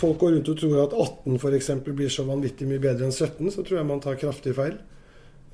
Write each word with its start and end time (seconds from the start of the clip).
folk 0.00 0.20
går 0.22 0.36
rundt 0.36 0.48
og 0.52 0.60
tror 0.60 0.78
at 0.84 0.96
18 0.96 1.36
f.eks. 1.36 1.70
blir 1.90 2.12
så 2.12 2.24
vanvittig 2.28 2.68
mye 2.68 2.82
bedre 2.82 3.08
enn 3.08 3.14
17, 3.14 3.52
så 3.52 3.64
tror 3.64 3.80
jeg 3.80 3.88
man 3.90 4.02
tar 4.02 4.18
kraftig 4.20 4.54
feil. 4.56 4.78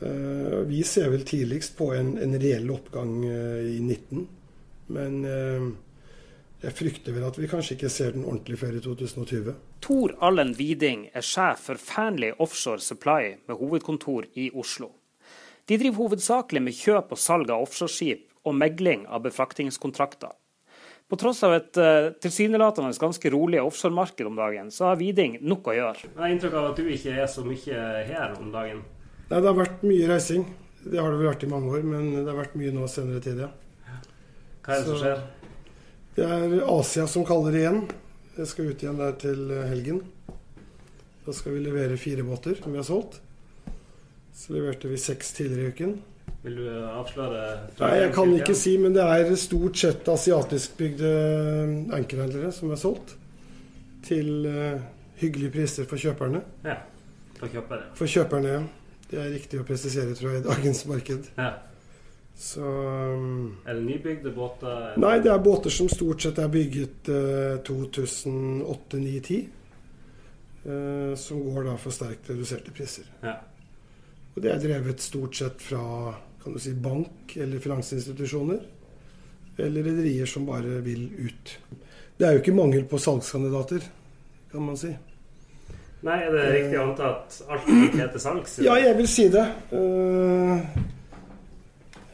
Eh, 0.00 0.60
vi 0.68 0.82
ser 0.86 1.10
vel 1.10 1.24
tidligst 1.26 1.76
på 1.78 1.90
en, 1.96 2.14
en 2.20 2.36
reell 2.40 2.70
oppgang 2.74 3.18
eh, 3.24 3.76
i 3.76 3.80
19. 3.80 4.26
Men 4.92 5.18
eh, 5.24 5.66
jeg 6.62 6.76
frykter 6.76 7.16
vel 7.16 7.26
at 7.28 7.38
vi 7.40 7.48
kanskje 7.50 7.76
ikke 7.76 7.92
ser 7.92 8.14
den 8.16 8.26
ordentlig 8.26 8.60
før 8.60 8.76
i 8.76 8.84
2020. 8.84 9.56
Tor 9.84 10.14
Allen 10.24 10.54
Widing 10.58 11.08
er 11.16 11.24
sjef 11.24 11.66
for 11.68 11.80
Fearnley 11.80 12.36
Offshore 12.42 12.82
Supply 12.82 13.36
med 13.48 13.58
hovedkontor 13.60 14.28
i 14.34 14.50
Oslo. 14.54 14.92
De 15.66 15.78
driver 15.80 16.04
hovedsakelig 16.04 16.62
med 16.62 16.76
kjøp 16.78 17.12
og 17.16 17.18
salg 17.18 17.50
av 17.50 17.64
offshoreskip 17.66 18.28
og 18.46 18.54
megling 18.54 19.02
av 19.10 19.24
befraktingskontrakter. 19.24 20.30
På 21.06 21.16
tross 21.20 21.42
av 21.46 21.54
et 21.54 21.78
uh, 21.78 22.10
tilsynelatende 22.22 22.90
ganske 22.98 23.30
rolig 23.30 23.60
offshoremarked 23.62 24.26
om 24.26 24.38
dagen, 24.38 24.72
så 24.74 24.88
har 24.88 24.98
Widing 24.98 25.36
nok 25.46 25.70
å 25.70 25.76
gjøre. 25.76 26.08
Jeg 26.08 26.18
har 26.18 26.32
inntrykk 26.34 26.56
av 26.58 26.70
at 26.72 26.80
du 26.80 26.88
ikke 26.90 27.14
er 27.14 27.28
så 27.30 27.44
mye 27.46 27.84
her 28.08 28.34
om 28.40 28.50
dagen? 28.54 28.80
Nei, 29.28 29.38
det 29.38 29.46
har 29.46 29.54
vært 29.58 29.84
mye 29.86 30.08
reising. 30.10 30.48
Det 30.82 30.98
har 30.98 31.10
det 31.10 31.20
vel 31.20 31.30
vært 31.30 31.46
i 31.46 31.50
mange 31.50 31.70
år, 31.74 31.86
men 31.86 32.10
det 32.16 32.26
har 32.26 32.40
vært 32.40 32.58
mye 32.58 32.74
nå 32.74 32.88
senere 32.90 33.22
tid, 33.22 33.44
ja. 33.44 33.52
Hva 34.66 34.74
er 34.74 34.82
det 34.82 34.82
så, 34.82 34.96
som 34.96 35.00
skjer? 35.04 35.22
Det 36.16 36.26
er 36.26 36.58
Asia 36.74 37.06
som 37.10 37.26
kaller 37.28 37.54
igjen. 37.58 37.80
Jeg 38.36 38.50
skal 38.50 38.72
ut 38.72 38.82
igjen 38.82 38.98
der 38.98 39.14
til 39.22 39.54
helgen. 39.70 40.02
Da 41.26 41.34
skal 41.34 41.56
vi 41.56 41.62
levere 41.64 41.98
fire 41.98 42.26
båter 42.26 42.58
som 42.58 42.74
vi 42.74 42.82
har 42.82 42.86
solgt. 42.86 43.20
Så 44.34 44.54
leverte 44.54 44.90
vi 44.90 44.98
seks 45.00 45.32
tidligere 45.38 45.70
i 45.70 45.74
uken. 45.74 45.96
Vil 46.42 46.56
du 46.60 46.66
avsløre? 46.70 47.44
Nei, 47.80 47.92
Jeg 48.02 48.10
kan 48.14 48.32
ikke 48.36 48.54
si, 48.54 48.76
men 48.78 48.94
det 48.94 49.02
er 49.02 49.32
stort 49.40 49.78
sett 49.80 50.08
asiatiskbygde 50.08 51.12
ankerhandlere 51.96 52.52
som 52.54 52.70
er 52.70 52.80
solgt. 52.80 53.16
Til 54.06 54.46
uh, 54.46 54.82
hyggelige 55.18 55.50
priser 55.56 55.88
for 55.90 55.98
kjøperne. 55.98 56.42
Ja, 56.64 56.76
For 57.40 57.50
kjøperne. 57.52 57.88
For 57.98 58.06
kjøperne, 58.08 58.52
ja. 58.52 58.60
Det 59.10 59.18
er 59.22 59.32
riktig 59.34 59.58
å 59.60 59.64
presisere, 59.66 60.14
tror 60.18 60.32
jeg, 60.34 60.42
i 60.42 60.46
dagens 60.46 60.84
marked. 60.90 61.26
Ja. 61.38 61.50
Så 62.36 62.62
Er 63.64 63.74
det 63.74 63.82
nybygde 63.82 64.32
båter? 64.36 64.94
Nei, 65.00 65.18
det 65.24 65.30
er 65.32 65.42
båter 65.42 65.72
som 65.72 65.88
stort 65.88 66.22
sett 66.22 66.38
er 66.38 66.50
bygget 66.52 67.10
uh, 67.10 67.58
2008-2010. 67.66 69.46
Uh, 70.66 71.14
som 71.18 71.42
går 71.46 71.68
da 71.68 71.76
for 71.78 71.94
sterkt 71.94 72.30
reduserte 72.30 72.74
priser. 72.74 73.06
Ja. 73.22 73.38
Og 74.34 74.42
det 74.44 74.50
er 74.52 74.60
drevet 74.60 75.00
stort 75.00 75.38
sett 75.38 75.62
fra 75.64 76.12
kan 76.46 76.54
du 76.54 76.60
si, 76.62 76.72
bank 76.78 77.36
eller 77.36 77.58
finansinstitusjoner. 77.58 78.58
Eller 79.56 79.82
rederier 79.82 80.26
som 80.30 80.44
bare 80.46 80.78
vil 80.84 81.08
ut. 81.18 81.58
Det 82.16 82.26
er 82.26 82.36
jo 82.36 82.42
ikke 82.44 82.52
mangel 82.54 82.84
på 82.86 83.00
salgskandidater, 83.02 83.82
kan 84.52 84.62
man 84.62 84.76
si. 84.78 84.92
Nei, 86.06 86.20
er 86.22 86.30
det 86.30 86.44
riktig 86.52 86.78
å 86.78 86.84
anta 86.84 87.08
at 87.08 87.38
alt 87.50 87.66
ikke 87.72 87.98
heter 87.98 88.22
salgs? 88.22 88.52
Ja, 88.62 88.76
jeg 88.78 88.94
vil 89.00 89.08
si 89.10 89.24
det. 89.32 89.42
Uh, 89.72 90.62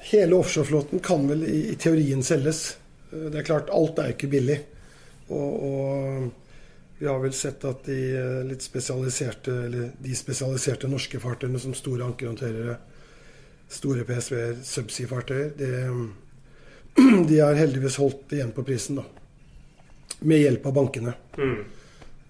hele 0.09 0.39
offshoreflåten 0.39 1.03
kan 1.05 1.27
vel 1.29 1.45
i, 1.45 1.59
i, 1.75 1.77
teorien 1.77 2.25
selges. 2.25 2.63
Uh, 3.11 3.27
det 3.27 3.43
er 3.43 3.49
klart, 3.51 3.69
alt 3.69 4.01
er 4.01 4.15
jo 4.15 4.17
ikke 4.17 4.31
billig. 4.33 4.57
Og, 5.29 5.67
og 5.69 7.03
vi 7.03 7.11
har 7.11 7.21
vel 7.21 7.37
sett 7.37 7.69
at 7.69 7.85
de 7.91 7.99
uh, 8.17 8.41
litt 8.49 8.65
spesialiserte, 8.65 9.59
eller 9.69 9.93
de 10.01 10.17
spesialiserte 10.17 10.89
norske 10.89 11.21
fartøyene 11.21 11.61
som 11.61 11.77
store 11.77 12.09
ankerhåndterere, 12.09 12.79
store 13.73 14.05
PSV-er, 14.09 14.59
subsea-fartøyer, 14.67 15.53
de 17.29 17.39
har 17.41 17.55
heldigvis 17.57 17.97
holdt 17.97 18.35
igjen 18.37 18.53
på 18.53 18.65
prisen, 18.67 19.01
da. 19.01 19.05
Med 20.29 20.43
hjelp 20.45 20.67
av 20.67 20.75
bankene. 20.77 21.15
Mm. 21.39 21.63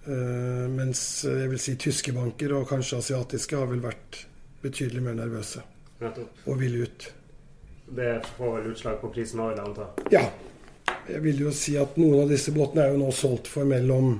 Uh, 0.06 0.68
mens 0.72 1.00
jeg 1.26 1.50
vil 1.50 1.60
si 1.62 1.74
tyske 1.78 2.14
banker, 2.14 2.54
og 2.56 2.68
kanskje 2.70 3.00
asiatiske, 3.02 3.58
har 3.58 3.68
vel 3.70 3.82
vært 3.82 4.22
betydelig 4.62 5.02
mer 5.02 5.18
nervøse. 5.18 5.64
Nettopp. 6.02 6.46
Og 6.46 6.58
vil 6.62 6.80
ut. 6.86 7.10
Det 7.92 8.14
får 8.36 8.56
vel 8.56 8.72
utslag 8.72 8.98
på 9.02 9.10
prisen 9.12 9.42
òg, 9.42 9.58
vil 9.58 9.82
jeg? 9.82 10.08
Ja. 10.14 10.24
Jeg 11.08 11.22
vil 11.24 11.42
jo 11.44 11.52
si 11.54 11.74
at 11.78 11.96
noen 11.98 12.22
av 12.22 12.30
disse 12.30 12.54
båtene 12.54 12.86
er 12.86 12.94
jo 12.94 13.02
nå 13.02 13.10
solgt 13.14 13.50
for 13.50 13.66
mellom 13.68 14.14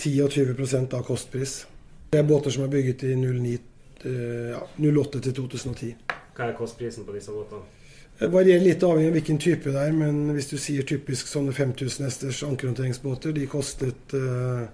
10 0.00 0.22
og 0.24 0.32
20% 0.32 0.96
av 0.96 1.04
kostpris. 1.08 1.62
Det 2.12 2.20
er 2.20 2.28
båter 2.28 2.52
som 2.52 2.64
er 2.64 2.72
bygget 2.72 3.04
i 3.08 3.14
09, 3.16 3.56
uh, 3.56 3.69
ja, 4.04 4.62
08 4.78 5.20
til 5.26 5.34
2010. 5.36 5.92
Hva 6.36 6.48
er 6.48 6.56
kostprisen 6.56 7.04
på 7.04 7.12
disse 7.16 7.34
båtene? 7.34 7.66
Det 8.20 8.28
varierer 8.28 8.60
litt 8.60 8.82
avhengig 8.84 9.08
av 9.08 9.14
hvilken 9.16 9.38
type 9.40 9.72
det 9.72 9.80
er, 9.80 9.94
men 9.96 10.34
hvis 10.36 10.50
du 10.50 10.58
sier 10.60 10.84
typisk 10.84 11.28
sånne 11.30 11.54
5000 11.56 12.04
hesters 12.04 12.42
ankerhåndteringsbåter, 12.44 13.32
de 13.32 13.46
kostet, 13.48 14.12
eh, 14.12 14.66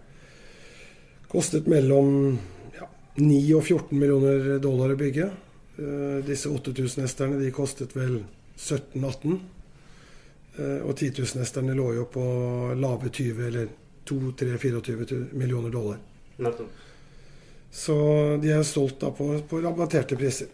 kostet 1.30 1.68
mellom 1.70 2.38
ja, 2.74 2.88
9 3.20 3.54
og 3.54 3.62
14 3.62 4.00
millioner 4.00 4.58
dollar 4.58 4.94
å 4.94 4.98
bygge. 4.98 5.28
Eh, 5.78 6.18
disse 6.26 6.50
8000 6.50 7.06
hesterne 7.06 7.38
de 7.38 7.52
kostet 7.54 7.94
vel 7.94 8.18
17-18. 8.58 9.38
Eh, 10.58 10.80
og 10.82 10.96
10 10.96 11.14
000-hesterne 11.20 11.78
lå 11.78 11.92
jo 12.00 12.08
på 12.10 12.26
lave 12.74 13.12
20 13.14 13.46
eller 13.46 13.70
2-3-24 14.10 15.22
millioner 15.38 15.70
dollar. 15.70 16.02
Nettopp. 16.42 16.85
Så 17.76 17.96
de 18.40 18.54
er 18.56 18.62
stolt 18.64 18.96
da 19.02 19.10
på, 19.12 19.28
på 19.48 19.60
rabatterte 19.60 20.16
priser. 20.16 20.48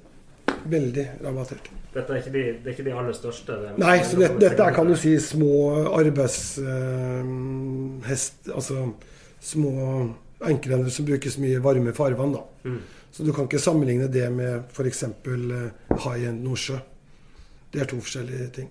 Veldig 0.64 1.04
rabatterte. 1.22 1.78
Dette 1.92 2.14
er 2.14 2.22
ikke 2.22 2.32
de, 2.32 2.42
det 2.64 2.70
er 2.70 2.74
ikke 2.74 2.86
de 2.86 2.94
aller 2.96 3.14
største? 3.14 3.58
Det 3.60 3.72
Nei, 3.82 3.98
så 4.08 4.18
det, 4.18 4.30
dette 4.40 4.64
er 4.64 4.74
kan 4.74 4.88
du 4.88 4.96
si 4.98 5.12
små 5.20 5.52
arbeidshest 5.92 6.62
Eh, 6.62 8.54
Altså 8.56 8.88
små 9.42 9.72
enkelhender 10.42 10.90
som 10.90 11.06
brukes 11.06 11.38
mye 11.38 11.62
varme 11.62 11.92
farvann. 11.94 12.32
da. 12.34 12.42
Mm. 12.64 12.80
Så 13.12 13.22
du 13.22 13.32
kan 13.32 13.44
ikke 13.44 13.58
sammenligne 13.58 14.08
det 14.08 14.32
med 14.32 14.62
f.eks. 14.72 15.04
Uh, 15.26 15.70
high 16.04 16.28
end 16.28 16.42
Nordsjø. 16.42 16.78
Det 17.72 17.82
er 17.82 17.90
to 17.90 18.00
forskjellige 18.00 18.48
ting. 18.56 18.70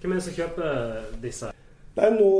Hvem 0.00 0.12
er 0.12 0.20
det 0.20 0.24
som 0.24 0.34
kjøper 0.34 1.04
disse? 1.22 1.52
Nei, 1.94 2.08
nå, 2.10 2.30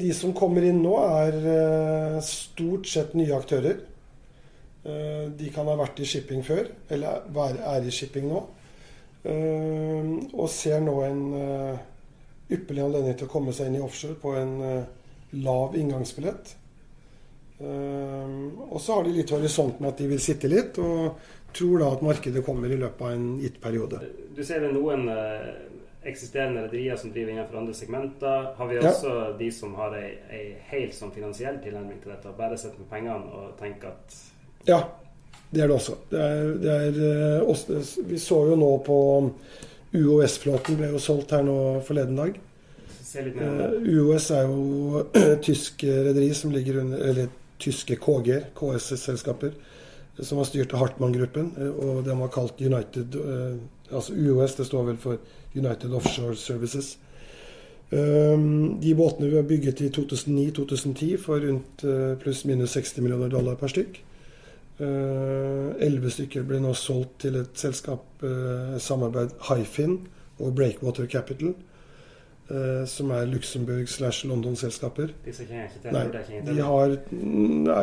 De 0.00 0.12
som 0.14 0.34
kommer 0.36 0.66
inn 0.68 0.82
nå, 0.84 0.94
er 1.24 1.38
uh, 1.48 2.18
stort 2.22 2.86
sett 2.90 3.16
nye 3.16 3.32
aktører. 3.34 3.80
Uh, 4.88 5.28
de 5.36 5.50
kan 5.52 5.68
ha 5.68 5.76
vært 5.76 6.00
i 6.00 6.06
shipping 6.08 6.44
før, 6.46 6.70
eller 6.94 7.26
er 7.74 7.84
i 7.84 7.92
shipping 7.92 8.28
nå. 8.30 8.44
Uh, 9.28 10.14
og 10.32 10.46
ser 10.52 10.80
nå 10.80 10.94
en 11.04 11.24
uh, 11.34 11.80
ypperlig 12.54 12.86
anledning 12.86 13.18
til 13.18 13.28
å 13.28 13.32
komme 13.32 13.52
seg 13.52 13.68
inn 13.68 13.80
i 13.80 13.84
offshore 13.84 14.16
på 14.22 14.32
en 14.38 14.54
lav 15.44 15.74
inngangsbillett. 15.76 16.54
og 17.60 18.78
så 18.80 18.94
har 18.94 19.04
de 19.04 19.12
litt 19.12 19.32
horisont 19.34 19.80
med 19.82 19.90
at 19.90 19.98
de 19.98 20.06
vil 20.08 20.20
sitte 20.22 20.48
litt, 20.48 20.78
og 20.78 21.18
tror 21.52 21.82
da 21.82 21.90
at 21.92 22.04
markedet 22.06 22.44
kommer 22.46 22.72
i 22.72 22.78
løpet 22.80 23.02
av 23.04 23.12
en 23.12 23.26
gitt 23.42 23.58
periode. 23.60 24.00
Du 24.32 24.40
ser 24.46 24.64
det 24.64 24.70
noen 24.72 25.04
eksisterende 26.08 26.64
rederier 26.64 26.96
som 26.96 27.12
driver 27.12 27.34
innenfor 27.34 27.60
andre 27.60 27.74
segmenter. 27.76 28.48
Har 28.56 28.72
vi 28.72 28.80
også 28.80 29.12
ja. 29.12 29.28
de 29.42 29.50
som 29.52 29.76
har 29.76 29.98
ei, 29.98 30.08
ei 30.32 30.44
helt 30.70 30.96
sånn 30.96 31.12
finansiell 31.12 31.60
tilnærming 31.60 32.00
til 32.00 32.14
dette, 32.14 32.32
bare 32.38 32.56
setter 32.56 32.80
med 32.80 32.88
pengene 32.94 33.36
og 33.42 33.56
tenker 33.60 33.92
at 33.92 34.20
ja, 34.68 34.82
det 35.50 35.62
er 35.64 35.70
det 35.70 35.76
også. 35.78 35.96
Det 36.10 36.20
er, 36.20 36.50
det 36.60 37.08
er 37.08 37.46
også 37.48 37.80
vi 38.08 38.20
så 38.20 38.42
jo 38.50 38.58
nå 38.60 38.68
på 38.84 38.98
UOS-flåten 39.96 40.76
ble 40.76 40.90
jo 40.92 41.00
solgt 41.00 41.32
her 41.32 41.44
nå 41.46 41.56
forleden 41.86 42.18
dag. 42.20 42.36
Uh, 43.08 43.78
UOS 43.88 44.28
er 44.36 44.44
jo 44.50 45.04
tysk 45.46 45.86
rederi 45.88 46.28
som 46.36 46.52
ligger 46.52 46.82
under 46.82 47.00
Eller 47.00 47.30
tyske 47.58 47.96
KG-er, 47.96 48.50
KS-selskaper, 48.54 49.54
som 50.20 50.38
var 50.38 50.46
styrt 50.46 50.74
av 50.76 50.84
Hartmann-gruppen. 50.84 51.48
Og 51.72 52.04
den 52.06 52.20
var 52.20 52.30
kalt 52.34 52.60
United 52.60 53.16
Altså 53.88 54.12
UOS, 54.12 54.58
det 54.58 54.66
står 54.68 54.84
vel 54.90 54.98
for 55.00 55.16
United 55.56 55.94
Offshore 55.96 56.36
Services. 56.36 56.98
Um, 57.88 58.76
de 58.82 58.92
båtene 58.94 59.30
vi 59.30 59.38
har 59.40 59.46
bygget 59.48 59.80
i 59.80 59.88
2009-2010 59.96 61.14
for 61.22 61.40
rundt 61.40 61.84
pluss-minus 62.20 62.76
60 62.76 63.00
millioner 63.00 63.32
dollar 63.32 63.56
per 63.56 63.72
stykk. 63.72 64.02
Elleve 64.78 66.06
uh, 66.06 66.14
stykker 66.14 66.44
ble 66.46 66.60
nå 66.62 66.74
solgt 66.78 67.24
til 67.24 67.40
et 67.40 67.58
selskap, 67.58 68.04
uh, 68.22 68.76
samarbeid 68.82 69.34
Hyfin 69.48 69.98
og 70.38 70.54
Breakwater 70.58 71.08
Capital. 71.10 71.56
Uh, 72.48 72.86
som 72.88 73.10
er 73.12 73.26
Luxembourg 73.28 73.90
slash 73.92 74.24
London-selskaper. 74.24 75.10
Nei, 75.92 76.04
de 76.46 76.62
har, 76.64 76.94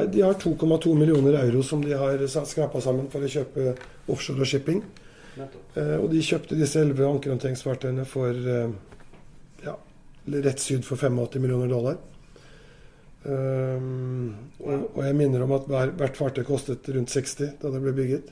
de 0.10 0.24
har 0.26 0.40
2,2 0.42 0.96
millioner 0.98 1.38
euro 1.44 1.62
som 1.62 1.84
de 1.86 1.94
har 1.94 2.24
skrapa 2.34 2.82
sammen 2.82 3.12
for 3.14 3.22
å 3.22 3.30
kjøpe 3.30 3.76
offshore 4.10 4.42
og 4.42 4.50
shipping. 4.50 4.82
Uh, 5.38 6.00
og 6.00 6.10
de 6.10 6.24
kjøpte 6.24 6.58
disse 6.58 6.82
elleve 6.82 7.06
ankerhåndteringsfartøyene 7.12 8.08
for 8.10 8.34
uh, 8.34 8.74
ja, 9.68 9.76
rett 10.48 10.64
syd 10.64 10.88
for 10.88 10.98
85 10.98 11.44
millioner 11.44 11.70
dollar. 11.70 12.00
Um, 13.26 14.36
og, 14.60 14.84
og, 14.92 15.00
jeg 15.02 15.16
minner 15.18 15.42
om 15.42 15.56
at 15.56 15.70
hver, 15.70 15.94
hvert 15.98 16.18
fartøy 16.20 16.44
kostet 16.46 16.86
rundt 16.94 17.10
60 17.10 17.56
da 17.62 17.72
det 17.74 17.82
ble 17.82 17.94
bygget. 17.98 18.30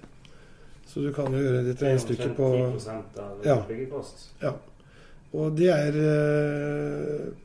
Så 0.86 1.01
du 1.01 1.10
kan 1.16 1.34
jo 1.34 1.42
gjøre 1.42 1.63
ditt 1.66 1.81
regnestykke 1.81 2.30
på 2.38 2.50
ja, 3.48 3.56
ja. 4.44 4.51
Og 5.34 5.56
det 5.57 5.72
er, 5.74 5.95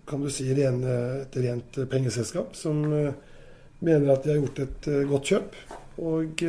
kan 0.05 0.21
du 0.21 0.29
si, 0.29 0.45
et 0.53 1.39
rent 1.41 1.79
pengeselskap 1.89 2.53
som 2.59 2.83
mener 2.85 4.11
at 4.13 4.27
de 4.27 4.35
har 4.35 4.43
gjort 4.43 4.61
et 4.67 4.89
godt 5.09 5.33
kjøp. 5.33 5.57
Og 6.05 6.45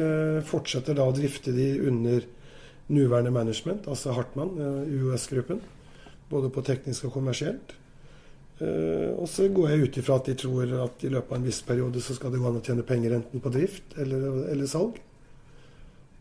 fortsetter 0.50 0.98
da 1.00 1.08
å 1.08 1.16
drifte 1.16 1.56
de 1.56 1.70
under 1.88 2.28
nåværende 2.92 3.32
management, 3.32 3.88
altså 3.88 4.18
Hartmann, 4.18 4.60
UOS-gruppen. 4.60 5.64
Både 6.28 6.52
på 6.52 6.66
teknisk 6.68 7.08
og 7.08 7.16
kommersielt. 7.16 7.79
Uh, 8.60 9.16
og 9.16 9.28
så 9.32 9.48
går 9.56 9.70
jeg 9.72 9.84
ut 9.88 9.98
ifra 10.02 10.18
at 10.20 10.28
de 10.28 10.36
tror 10.36 10.72
at 10.84 11.04
i 11.08 11.12
løpet 11.14 11.32
av 11.32 11.38
en 11.38 11.46
viss 11.48 11.62
periode 11.64 12.02
så 12.04 12.16
skal 12.18 12.34
det 12.34 12.42
gå 12.42 12.48
an 12.50 12.60
å 12.60 12.64
tjene 12.66 12.84
penger 12.84 13.16
enten 13.16 13.44
på 13.44 13.52
drift 13.54 13.96
eller, 14.04 14.26
eller 14.52 14.68
salg. 14.68 14.98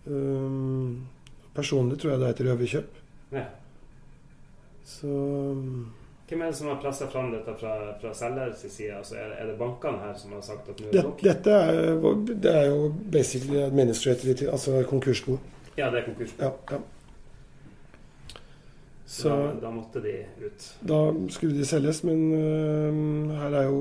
Um, 0.06 1.08
personlig 1.56 1.98
tror 1.98 2.14
jeg 2.14 2.22
det 2.22 2.28
er 2.28 2.36
et 2.36 2.44
røverkjøp. 2.46 3.00
Ja. 3.34 3.46
Så 4.88 5.14
Hvem 6.28 6.42
er 6.44 6.50
det 6.52 6.56
som 6.58 6.68
har 6.68 6.78
pressa 6.82 7.06
fram 7.08 7.30
dette 7.32 7.54
fra, 7.56 7.72
fra 8.00 8.12
selgers 8.14 8.60
side? 8.60 8.92
Altså 8.96 9.16
er, 9.16 9.32
er, 9.40 9.48
det 9.48 9.56
bankene 9.58 10.02
her 10.02 10.14
som 10.20 10.34
har 10.36 10.42
sagt 10.44 10.68
at 10.68 10.80
nå 10.80 10.90
er 10.90 10.94
det 10.94 11.04
nok? 11.06 11.22
Dette 11.24 11.54
er, 11.56 11.90
det 12.44 12.52
er 12.52 12.68
jo 12.68 12.92
basically 13.12 13.62
administrative, 13.64 14.50
altså 14.52 14.82
konkursbo. 14.90 15.38
Ja, 15.78 15.88
det 15.88 16.02
er 16.02 16.08
konkursbo. 16.10 16.44
Ja, 16.44 16.52
ja. 16.76 16.80
Så 19.18 19.28
da, 19.28 19.54
da, 19.62 19.70
måtte 19.74 20.00
de 20.00 20.12
ut? 20.44 20.66
Da 20.86 20.98
skulle 21.34 21.56
de 21.58 21.64
selges, 21.66 22.04
men 22.06 22.20
uh, 22.30 23.32
her 23.40 23.56
er 23.58 23.64
jo 23.66 23.80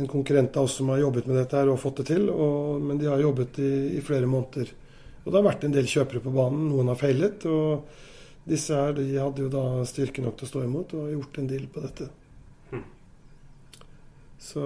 en 0.00 0.06
konkurrent 0.08 0.56
av 0.56 0.64
oss 0.64 0.78
som 0.78 0.88
har 0.88 1.02
jobbet 1.02 1.26
med 1.28 1.36
dette 1.36 1.58
her 1.58 1.68
og 1.68 1.80
fått 1.82 2.00
det 2.00 2.06
til. 2.14 2.30
Og, 2.32 2.78
men 2.80 3.00
de 3.00 3.10
har 3.10 3.20
jobbet 3.20 3.58
i, 3.60 3.72
i, 3.98 4.04
flere 4.06 4.28
måneder. 4.30 4.70
Og 5.24 5.28
det 5.28 5.36
har 5.36 5.44
vært 5.44 5.66
en 5.66 5.74
del 5.74 5.90
kjøpere 5.90 6.22
på 6.24 6.32
banen. 6.32 6.70
Noen 6.70 6.88
har 6.88 6.96
feilet. 7.00 7.44
Og 7.50 8.48
disse 8.48 8.80
her 8.80 8.96
de 8.96 9.04
hadde 9.18 9.44
jo 9.44 9.50
da 9.52 9.66
styrke 9.88 10.24
nok 10.24 10.38
til 10.38 10.48
å 10.48 10.52
stå 10.54 10.64
imot 10.64 10.96
og 10.96 11.04
har 11.04 11.14
gjort 11.18 11.42
en 11.42 11.52
deal 11.52 11.68
på 11.74 11.84
dette. 11.84 12.08
Hm. 12.70 12.86
Så, 14.40 14.64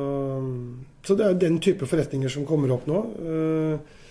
så, 1.02 1.18
det 1.18 1.26
er 1.26 1.42
den 1.42 1.58
type 1.64 1.90
forretninger 1.90 2.30
som 2.30 2.46
kommer 2.46 2.76
opp 2.76 2.86
nå. 2.90 3.02
Uh, 3.26 4.03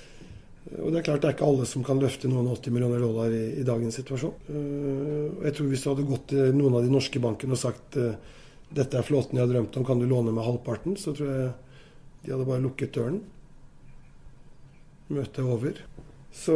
og 0.63 0.93
det 0.93 1.01
er 1.01 1.05
klart 1.05 1.23
det 1.23 1.27
er 1.27 1.35
ikke 1.35 1.47
alle 1.49 1.65
som 1.67 1.83
kan 1.83 1.99
løfte 1.99 2.29
noen 2.31 2.47
80 2.53 2.73
millioner 2.73 3.01
dollar 3.03 3.33
i, 3.35 3.43
i 3.59 3.65
dagens 3.67 3.97
situasjon. 3.99 4.35
Uh, 4.47 5.43
jeg 5.43 5.57
tror 5.57 5.67
Hvis 5.69 5.83
du 5.83 5.89
hadde 5.91 6.07
gått 6.07 6.29
til 6.31 6.55
noen 6.55 6.77
av 6.79 6.85
de 6.85 6.93
norske 6.93 7.19
bankene 7.23 7.57
og 7.57 7.59
sagt 7.59 7.99
uh, 7.99 8.15
dette 8.73 8.97
er 8.97 9.05
flåten 9.05 9.37
jeg 9.37 9.45
har 9.45 9.51
drømt 9.51 9.75
om, 9.77 9.85
kan 9.85 9.99
du 9.99 10.07
låne 10.09 10.33
meg 10.33 10.47
halvparten? 10.47 10.95
Så 10.97 11.13
tror 11.17 11.29
jeg 11.29 11.51
de 12.23 12.31
hadde 12.31 12.47
bare 12.47 12.63
lukket 12.63 12.95
døren. 12.95 13.19
Møtet 15.11 15.43
er 15.43 15.51
over. 15.51 15.83
Så, 16.33 16.55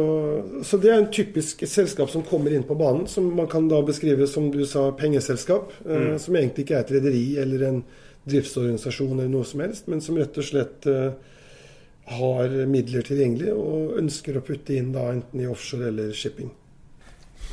så, 0.66 0.80
det 0.82 0.90
er 0.90 1.02
en 1.02 1.12
typisk 1.14 1.62
selskap 1.70 2.10
som 2.10 2.24
kommer 2.26 2.50
inn 2.50 2.64
på 2.66 2.74
banen, 2.80 3.04
som 3.06 3.28
man 3.36 3.46
kan 3.52 3.68
da 3.70 3.78
beskrive 3.86 4.26
som 4.26 4.48
du 4.50 4.64
sa, 4.66 4.88
pengeselskap. 4.98 5.70
Uh, 5.84 6.14
mm. 6.14 6.20
Som 6.24 6.40
egentlig 6.40 6.64
ikke 6.64 6.80
er 6.80 6.86
et 6.86 6.96
rederi 6.96 7.26
eller 7.44 7.68
en 7.68 7.82
driftsorganisasjon 8.28 9.18
eller 9.18 9.30
noe 9.36 9.46
som 9.46 9.60
helst, 9.62 9.86
men 9.92 10.00
som 10.04 10.16
rett 10.18 10.40
og 10.40 10.48
slett 10.48 10.88
har 12.08 12.54
midler 12.70 13.04
tilgjengelig 13.06 13.52
og 13.52 13.98
ønsker 14.00 14.38
å 14.38 14.44
putte 14.44 14.76
inn 14.78 14.92
da 14.94 15.10
enten 15.12 15.42
i 15.42 15.48
offshore 15.50 15.90
eller 15.92 16.14
shipping. 16.16 16.50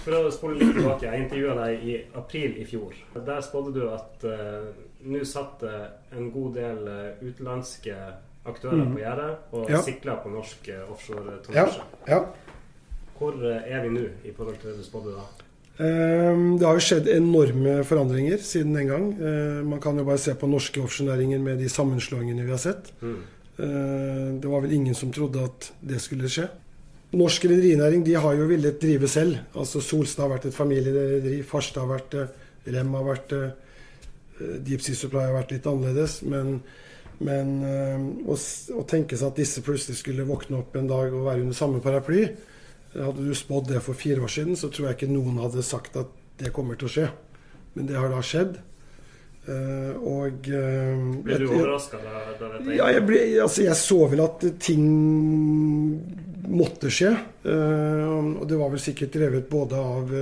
For 0.05 0.13
å 0.13 0.33
spole 0.33 0.59
litt 0.59 0.75
tilbake, 0.77 1.07
Jeg 1.07 1.23
intervjua 1.23 1.55
deg 1.63 1.85
i 1.89 1.95
april 2.19 2.59
i 2.61 2.65
fjor. 2.69 2.93
Der 3.15 3.41
spådde 3.41 3.73
du 3.73 3.85
at 3.89 4.25
uh, 4.29 4.67
nå 5.05 5.23
satt 5.25 5.63
det 5.63 5.79
en 6.13 6.29
god 6.33 6.59
del 6.59 6.83
uh, 6.85 7.23
utenlandske 7.25 7.95
aktører 8.45 8.83
mm. 8.83 8.91
på 8.93 9.01
gjerdet 9.01 9.55
og 9.57 9.71
ja. 9.73 9.81
sikla 9.85 10.19
på 10.21 10.33
norsk 10.35 10.69
uh, 10.69 10.83
offshore-tonnasje. 10.93 11.87
Ja. 12.05 12.19
ja. 12.19 12.21
Hvor 13.17 13.41
er 13.47 13.81
vi 13.81 13.95
nå 13.95 14.05
i 14.27 14.35
forhold 14.35 14.59
til 14.61 14.73
det 14.73 14.83
du 14.83 14.85
spådde 14.85 15.15
da? 15.15 15.25
Ehm, 15.85 16.57
det 16.59 16.67
har 16.67 16.77
jo 16.77 16.83
skjedd 16.83 17.07
enorme 17.11 17.77
forandringer 17.87 18.43
siden 18.43 18.75
den 18.75 18.89
gang. 18.91 19.05
Man 19.67 19.79
kan 19.83 19.95
jo 19.99 20.03
bare 20.07 20.19
se 20.19 20.35
på 20.35 20.47
norske 20.51 20.83
offshorenæringer 20.83 21.39
med 21.43 21.63
de 21.63 21.69
sammenslåingene 21.71 22.43
vi 22.43 22.51
har 22.51 22.59
sett. 22.59 22.91
Mm. 22.99 23.21
Eh, 23.57 24.33
det 24.41 24.47
var 24.47 24.61
vel 24.61 24.73
ingen 24.73 24.95
som 24.95 25.11
trodde 25.15 25.43
at 25.45 25.71
det 25.79 26.01
skulle 26.03 26.29
skje. 26.31 26.47
Norsk 27.15 27.45
rederinæring 27.47 28.03
de 28.03 28.17
har 28.19 28.33
jo 28.35 28.47
villet 28.49 28.81
drive 28.81 29.07
selv. 29.07 29.37
Altså 29.55 29.81
Solstad 29.81 30.25
har 30.25 30.33
vært 30.33 30.49
et 30.49 30.57
familierederi, 30.57 31.43
Farstad 31.47 31.85
har 31.85 31.93
vært 31.93 32.09
det, 32.15 32.25
Rem 32.75 32.97
har 32.97 33.05
vært 33.05 33.29
det. 33.31 33.45
Eh, 34.41 34.57
Deep 34.65 34.83
Sea 34.83 34.97
Supply 34.99 35.23
har 35.23 35.37
vært 35.37 35.55
litt 35.55 35.69
annerledes. 35.71 36.19
Men, 36.27 36.59
men 37.23 37.55
eh, 37.69 38.03
å, 38.27 38.35
å, 38.35 38.83
tenke 38.89 39.15
seg 39.15 39.31
at 39.31 39.39
disse 39.39 39.63
plutselig 39.63 40.01
skulle 40.01 40.27
våkne 40.27 40.59
opp 40.59 40.75
en 40.75 40.91
dag 40.91 41.13
og 41.13 41.29
være 41.29 41.45
under 41.45 41.57
samme 41.57 41.83
paraply 41.83 42.27
Hadde 42.95 43.25
du 43.27 43.33
spådd 43.35 43.73
det 43.73 43.81
for 43.83 43.97
fire 43.99 44.23
år 44.23 44.31
siden, 44.31 44.55
så 44.55 44.69
tror 44.71 44.85
jeg 44.87 44.95
ikke 44.95 45.09
noen 45.11 45.41
hadde 45.43 45.59
sagt 45.67 45.97
at 45.99 46.13
det 46.39 46.53
kommer 46.55 46.77
til 46.79 46.87
å 46.87 46.91
skje. 46.93 47.07
Men 47.75 47.89
det 47.89 47.97
har 47.99 48.07
da 48.07 48.21
skjedd. 48.23 48.53
Uh, 49.45 49.94
og 50.01 50.47
uh, 50.50 51.01
Ble 51.21 51.36
du 51.38 51.44
overraska 51.51 52.00
da, 52.01 52.21
da 52.39 52.47
dette 52.56 52.77
Ja, 52.80 52.88
jeg, 52.95 53.03
ble, 53.06 53.19
altså, 53.44 53.62
jeg, 53.68 53.77
så 53.77 54.00
vel 54.09 54.24
at 54.24 54.42
ting 54.57 54.88
måtte 56.50 56.89
skje. 56.94 57.12
Uh, 57.45 58.42
og 58.42 58.47
det 58.50 58.57
var 58.57 58.74
vel 58.74 58.81
sikkert 58.81 59.13
drevet 59.13 59.45
både 59.51 59.77
av 59.77 60.15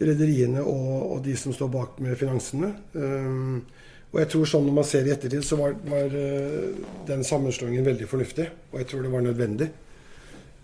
rederiene 0.00 0.62
og, 0.62 0.94
og, 1.10 1.18
de 1.26 1.34
som 1.36 1.52
står 1.52 1.68
bak 1.74 1.98
med 2.00 2.16
finansene. 2.16 2.70
og 2.94 4.16
jeg 4.16 4.28
tror 4.32 4.46
sånn 4.48 4.64
når 4.64 4.76
man 4.78 4.86
ser 4.88 5.04
i 5.04 5.12
ettertid, 5.12 5.42
så 5.44 5.58
var, 5.60 5.74
var 5.90 6.14
den 7.10 7.26
sammenslåingen 7.26 7.84
veldig 7.84 8.08
fornuftig. 8.08 8.46
Og 8.70 8.78
jeg 8.80 8.88
tror 8.88 9.04
det 9.04 9.12
var 9.12 9.26
nødvendig. 9.26 9.68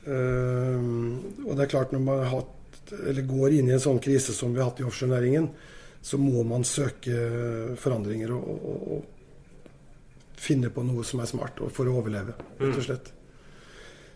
og 0.06 1.52
det 1.52 1.66
er 1.66 1.74
klart 1.74 1.92
når 1.92 2.06
man 2.06 2.22
har 2.24 2.32
hatt, 2.38 2.94
eller 3.02 3.28
går 3.28 3.58
inn 3.58 3.68
i 3.68 3.76
en 3.76 3.84
sånn 3.90 4.00
krise 4.00 4.32
som 4.32 4.54
vi 4.54 4.62
har 4.62 4.70
hatt 4.70 4.80
i 4.80 4.88
offshorenæringen, 4.88 5.50
så 6.06 6.18
må 6.22 6.44
man 6.46 6.62
søke 6.62 7.16
forandringer 7.82 8.30
og, 8.30 8.50
og, 8.54 8.82
og 8.94 10.38
finne 10.38 10.70
på 10.70 10.84
noe 10.86 11.02
som 11.06 11.18
er 11.18 11.26
smart 11.26 11.58
for 11.74 11.88
å 11.90 11.96
overleve, 11.98 12.36
rett 12.60 12.68
og 12.68 12.76
mm. 12.76 12.84
slett. 12.84 13.08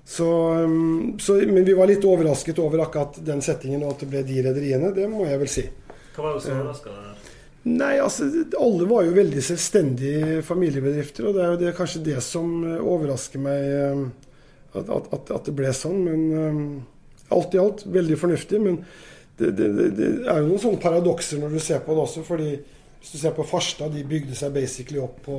Så, 0.06 0.28
um, 0.54 1.16
så, 1.18 1.40
men 1.50 1.66
vi 1.66 1.74
var 1.74 1.90
litt 1.90 2.06
overrasket 2.06 2.60
over 2.62 2.84
akkurat 2.84 3.18
den 3.26 3.42
settingen 3.42 3.82
og 3.82 3.96
at 3.96 4.04
det 4.04 4.10
ble 4.12 4.22
de 4.28 4.38
rederiene. 4.46 4.92
Det 4.94 5.08
må 5.10 5.26
jeg 5.26 5.42
vel 5.42 5.50
si. 5.50 5.66
Hva 6.14 6.28
var 6.28 6.38
det 6.38 6.44
som 6.44 6.60
overraska 6.60 6.94
deg? 6.94 7.28
Nei, 7.70 7.92
altså 8.00 8.30
Alle 8.56 8.86
var 8.88 9.04
jo 9.04 9.18
veldig 9.18 9.42
selvstendige 9.44 10.40
familiebedrifter. 10.46 11.26
Og 11.26 11.36
det 11.36 11.42
er 11.44 11.52
jo 11.52 11.60
det, 11.64 11.76
kanskje 11.78 12.06
det 12.06 12.22
som 12.24 12.54
overrasker 12.78 13.42
meg, 13.42 13.68
um, 13.90 14.06
at, 14.78 14.94
at, 14.94 15.34
at 15.40 15.50
det 15.50 15.58
ble 15.58 15.74
sånn. 15.74 16.04
Men 16.06 16.82
alt 17.34 17.54
i 17.54 17.62
alt 17.66 17.82
veldig 17.86 18.18
fornuftig. 18.22 18.62
Men 18.62 18.84
det, 19.40 19.50
det, 19.56 19.88
det, 19.96 20.08
er 20.28 20.42
jo 20.42 20.50
noen 20.50 20.62
sånne 20.62 20.82
paradokser 20.82 21.40
når 21.40 21.56
du 21.56 21.60
ser 21.64 21.80
på 21.84 21.96
det 21.96 22.04
også. 22.04 22.24
fordi 22.26 22.50
hvis 23.00 23.14
du 23.14 23.18
ser 23.18 23.32
på 23.36 23.46
Farstad, 23.48 23.94
de 23.94 24.04
bygde 24.04 24.36
seg 24.36 24.52
basically 24.52 25.00
opp 25.00 25.22
på 25.24 25.38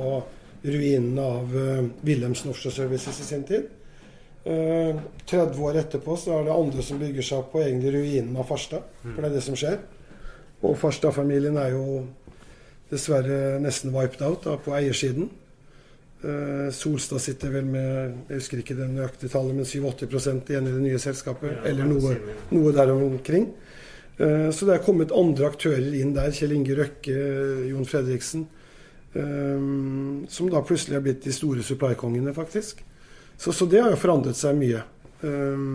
ruinene 0.62 1.22
av 1.22 1.54
uh, 1.54 1.84
Wilhelmsen 2.06 2.50
Offshore 2.50 2.74
Services 2.74 3.20
i 3.22 3.26
sin 3.26 3.44
tid. 3.46 3.68
Uh, 4.42 4.98
30 5.30 5.60
år 5.62 5.78
etterpå 5.84 6.16
så 6.18 6.40
er 6.40 6.48
det 6.48 6.56
andre 6.56 6.82
som 6.82 6.98
bygger 6.98 7.26
seg 7.26 7.44
opp 7.44 7.52
på 7.54 7.62
egentlig 7.62 7.94
ruinene 7.94 8.42
av 8.42 8.50
Farstad. 8.50 8.88
For 9.04 9.20
det 9.20 9.30
er 9.30 9.36
det 9.36 9.44
som 9.46 9.58
skjer. 9.58 9.78
Og 10.62 10.74
Farstad-familien 10.78 11.58
er 11.58 11.76
jo 11.76 12.02
dessverre 12.90 13.60
nesten 13.62 13.94
wiped 13.94 14.22
out 14.26 14.44
da, 14.46 14.58
på 14.60 14.74
eiersiden. 14.76 15.30
Uh, 16.22 16.68
Solstad 16.74 17.18
sitter 17.22 17.50
vel 17.50 17.66
med 17.66 18.28
jeg 18.30 18.36
husker 18.38 18.60
ikke 18.62 18.76
det 18.78 18.86
nøyaktige 18.92 19.32
tallet, 19.32 19.56
men 19.58 19.66
7-80 19.66 20.50
igjen 20.50 20.68
i 20.70 20.74
det 20.74 20.82
nye 20.84 21.00
selskapet. 21.02 21.50
Ja, 21.56 21.64
eller 21.70 21.88
noe, 21.90 22.18
noe 22.54 22.74
der 22.74 22.94
omkring. 22.94 23.48
Eh, 24.22 24.50
så 24.50 24.66
det 24.66 24.76
er 24.76 24.84
kommet 24.84 25.14
andre 25.14 25.48
aktører 25.50 25.94
inn 25.98 26.14
der. 26.16 26.32
Kjell 26.34 26.54
Inge 26.54 26.76
Røkke, 26.78 27.16
Jon 27.70 27.88
Fredriksen. 27.88 28.46
Eh, 29.12 29.64
som 30.32 30.50
da 30.52 30.62
plutselig 30.66 30.98
har 30.98 31.04
blitt 31.06 31.24
de 31.26 31.34
store 31.34 31.64
supply-kongene, 31.66 32.34
faktisk. 32.36 32.84
Så, 33.36 33.52
så, 33.52 33.66
det 33.66 33.82
har 33.82 33.90
jo 33.94 34.00
forandret 34.00 34.38
seg 34.38 34.58
mye. 34.60 34.84
Eh, 35.26 35.66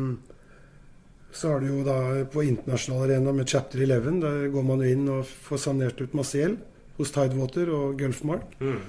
så 1.37 1.51
har 1.51 1.61
du 1.61 1.67
jo 1.69 1.81
da 1.85 1.97
på 2.31 2.45
internasjonal 2.47 3.09
arena 3.09 3.33
med 3.35 3.49
Chapter 3.49 3.83
11. 3.83 4.21
Der 4.23 4.47
går 4.53 4.63
man 4.65 4.81
jo 4.81 4.93
inn 4.93 5.09
og 5.11 5.27
får 5.49 5.65
sanert 5.67 5.99
ut 6.01 6.15
masse 6.17 6.39
gjeld 6.39 6.63
hos 6.97 7.11
Tidewater 7.13 7.69
og 7.75 7.99
Gulfmark. 7.99 8.55
Mm. 8.57 8.79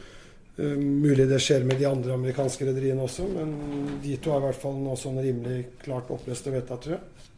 Mulig 1.04 1.26
det 1.28 1.42
skjer 1.44 1.66
med 1.68 1.76
de 1.78 1.84
andre 1.86 2.14
amerikanske 2.16 2.64
rederiene 2.66 3.04
også, 3.04 3.26
men 3.30 3.52
de 4.02 4.16
to 4.18 4.32
er 4.32 4.40
i 4.40 4.46
hvert 4.46 4.58
fall 4.58 4.78
nå 4.80 4.96
sånn 4.98 5.20
rimelig 5.22 5.58
klart 5.84 6.08
oppløst 6.10 6.48
og 6.48 6.56
vedtatt, 6.56 6.86
tror 6.86 6.96
jeg. 6.96 7.28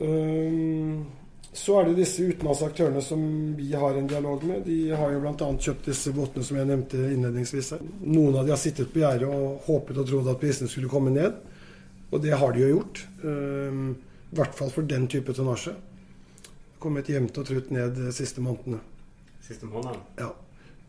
Ehm, 0.00 1.04
så 1.52 1.80
er 1.80 1.88
det 1.88 1.98
disse 1.98 2.24
utenlandsaktørene 2.24 3.02
som 3.04 3.22
vi 3.58 3.72
har 3.74 3.96
en 3.98 4.08
dialog 4.08 4.44
med. 4.46 4.62
De 4.64 4.92
har 4.96 5.12
jo 5.12 5.22
bl.a. 5.22 5.48
kjøpt 5.58 5.88
disse 5.90 6.12
båtene 6.16 6.46
som 6.46 6.60
jeg 6.60 6.68
nevnte 6.70 7.00
innledningsvis. 7.10 7.72
Noen 8.06 8.38
av 8.38 8.46
de 8.46 8.54
har 8.54 8.60
sittet 8.60 8.92
på 8.92 9.02
gjerdet 9.02 9.28
og 9.28 9.66
håpet 9.66 9.98
og 9.98 10.08
trodd 10.08 10.30
at 10.30 10.40
prisene 10.40 10.70
skulle 10.70 10.90
komme 10.92 11.12
ned. 11.14 11.40
Og 12.10 12.22
det 12.22 12.36
har 12.38 12.54
de 12.54 12.62
jo 12.64 12.70
gjort. 12.76 13.02
Ehm, 13.26 13.88
I 14.30 14.38
hvert 14.38 14.54
fall 14.56 14.70
for 14.70 14.86
den 14.86 15.08
type 15.10 15.34
tonnasje. 15.34 15.74
Kommet 16.80 17.10
jevnt 17.10 17.36
og 17.36 17.48
trutt 17.50 17.74
ned 17.74 17.98
de 17.98 18.14
siste 18.14 18.40
månedene. 18.40 18.78
Siste 19.44 19.66
måneden? 19.66 20.00
Ja. 20.20 20.30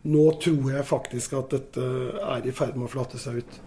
Nå 0.02 0.22
tror 0.42 0.70
jeg 0.72 0.86
faktisk 0.86 1.34
at 1.38 1.52
dette 1.52 1.82
er 2.22 2.46
i 2.46 2.54
ferd 2.54 2.78
med 2.78 2.88
å 2.88 2.94
flate 2.94 3.20
seg 3.22 3.42
ut. 3.42 3.60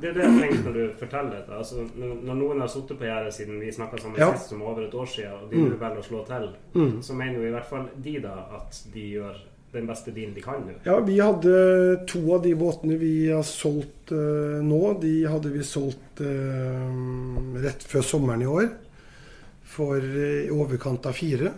Det 0.00 0.10
er 0.10 0.16
det 0.16 0.24
jeg 0.26 0.38
tenker 0.42 0.64
når 0.66 0.74
du 0.76 0.96
forteller 1.00 1.38
dette. 1.38 1.56
Altså, 1.56 1.86
når 1.96 2.36
noen 2.36 2.60
har 2.60 2.68
sittet 2.68 2.98
på 3.00 3.06
gjerdet 3.08 3.32
siden 3.32 3.60
vi 3.62 3.72
snakka 3.72 4.00
sammen 4.02 4.20
ja. 4.20 4.28
sist, 4.34 4.52
som 4.52 4.64
over 4.66 4.84
et 4.84 4.94
år 4.94 5.08
siden, 5.08 5.36
og 5.40 5.52
de 5.52 5.62
mm. 5.62 5.76
velger 5.80 6.00
å 6.02 6.06
slå 6.06 6.22
til, 6.28 6.48
mm. 6.76 6.96
så 7.06 7.16
mener 7.16 7.40
jo 7.40 7.46
i 7.48 7.52
hvert 7.54 7.70
fall 7.70 7.86
de 8.04 8.16
da 8.26 8.34
at 8.58 8.80
de 8.92 9.06
gjør 9.16 9.44
den 9.76 9.86
beste 9.88 10.12
dealen 10.14 10.34
de 10.36 10.44
kan 10.44 10.62
nå? 10.64 10.76
Ja, 10.86 10.98
vi 11.04 11.18
hadde 11.20 11.54
to 12.08 12.22
av 12.36 12.42
de 12.44 12.54
båtene 12.58 12.98
vi 13.00 13.28
har 13.28 13.44
solgt 13.46 14.12
uh, 14.14 14.58
nå. 14.64 14.80
De 15.02 15.14
hadde 15.28 15.52
vi 15.52 15.64
solgt 15.66 16.22
uh, 16.24 17.56
rett 17.64 17.84
før 17.84 18.06
sommeren 18.06 18.44
i 18.44 18.50
år. 18.50 18.68
For 19.76 20.00
uh, 20.00 20.46
i 20.46 20.52
overkant 20.54 21.08
av 21.08 21.16
fire. 21.16 21.54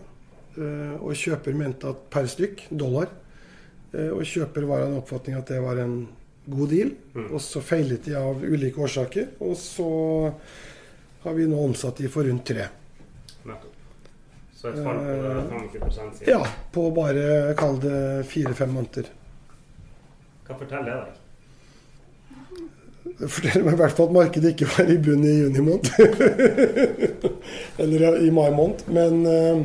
og 0.59 1.13
kjøper 1.15 1.55
mente 1.55 1.87
at 1.87 1.99
per 2.11 2.27
stykk 2.27 2.65
dollar. 2.75 3.13
og 3.95 4.25
kjøper 4.27 4.65
var 4.67 4.81
av 4.83 4.89
en 4.89 4.97
oppfatning 4.99 5.37
at 5.39 5.47
det 5.47 5.61
var 5.63 5.79
en 5.79 6.01
god 6.51 6.75
deal. 6.75 6.93
Mm. 7.15 7.29
Og 7.33 7.43
så 7.45 7.63
feilet 7.65 8.05
de 8.09 8.17
av 8.19 8.45
ulike 8.45 8.81
årsaker. 8.85 9.35
Og 9.45 9.57
så 9.61 9.89
har 11.25 11.37
vi 11.37 11.49
nå 11.51 11.61
omsatt 11.65 12.01
de 12.03 12.11
for 12.13 12.29
rundt 12.29 12.47
tre. 12.49 12.69
Nettopp. 13.49 13.75
Så 14.59 14.73
et 14.73 14.83
fall 14.83 14.99
på 14.99 15.59
25 15.71 16.11
siden? 16.19 16.33
Ja, 16.33 16.43
på 16.75 16.89
bare 16.91 17.55
kall 17.59 17.79
det 17.83 17.99
fire-fem 18.27 18.73
måneder. 18.75 19.07
Hva 20.49 20.57
forteller 20.59 20.89
det 20.89 20.97
deg? 20.99 21.25
Det 23.19 23.29
forteller 23.33 23.65
meg 23.67 23.77
i 23.77 23.81
hvert 23.81 23.95
fall 23.97 24.09
at 24.09 24.17
markedet 24.17 24.51
ikke 24.55 24.69
var 24.73 24.91
i 24.91 24.97
bunn 25.03 25.23
i 25.27 25.35
juni 25.37 25.63
måned. 25.65 25.87
Eller 27.83 28.19
i 28.25 28.33
mai 28.35 28.49
måned. 28.55 28.83
Men, 28.91 29.23
eh, 29.27 29.63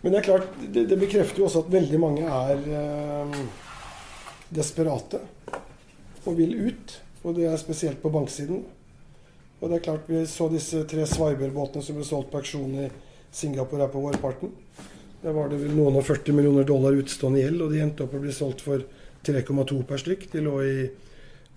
men, 0.00 0.08
det 0.10 0.18
er 0.18 0.26
klart, 0.26 0.50
det, 0.64 0.86
det, 0.90 0.98
bekrefter 1.00 1.42
jo 1.42 1.46
også 1.48 1.64
at 1.64 1.72
veldig 1.74 2.00
mange 2.02 2.26
er 2.26 2.66
eh, 2.80 3.38
desperate 4.54 5.22
og 6.24 6.38
vil 6.38 6.54
ut. 6.68 6.96
Og 7.24 7.36
det 7.38 7.46
er 7.48 7.60
spesielt 7.60 8.02
på 8.02 8.12
banksiden. 8.12 8.64
Og 9.60 9.70
det 9.70 9.78
er 9.78 9.84
klart 9.86 10.08
Vi 10.10 10.24
så 10.28 10.48
disse 10.52 10.82
tre 10.88 11.06
Sviber-båtene 11.08 11.84
som 11.84 11.96
ble 11.96 12.04
solgt 12.04 12.32
på 12.32 12.40
auksjon 12.42 12.74
i 12.84 12.90
Singapore 13.34 13.86
her 13.86 13.92
på 13.92 14.02
vårparten. 14.02 14.52
Der 15.22 15.32
var 15.32 15.48
det 15.48 15.62
vel 15.62 15.72
noen 15.72 15.96
og 15.96 16.04
40 16.04 16.36
millioner 16.36 16.66
dollar 16.68 16.96
utstående 17.00 17.40
gjeld, 17.40 17.62
og 17.64 17.72
de 17.72 17.80
endte 17.80 18.04
opp 18.04 18.14
å 18.14 18.20
bli 18.20 18.34
solgt 18.34 18.60
for 18.64 18.84
3,2 19.24 19.78
per 19.88 20.02
stykk. 20.02 20.26
De 20.34 20.42
lå 20.44 20.58
i 20.62 20.76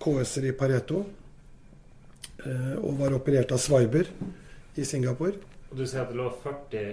KS-er 0.00 0.48
i 0.48 0.54
Pareto 0.56 1.02
eh, 2.46 2.74
og 2.78 2.96
var 3.02 3.18
operert 3.18 3.52
av 3.52 3.60
Sviber 3.60 4.08
i 4.78 4.86
Singapore. 4.88 5.36
Og 5.68 5.76
du 5.76 5.84
sier 5.84 6.06
at 6.06 6.14
det 6.14 6.16
lå 6.16 6.30
40 6.42 6.88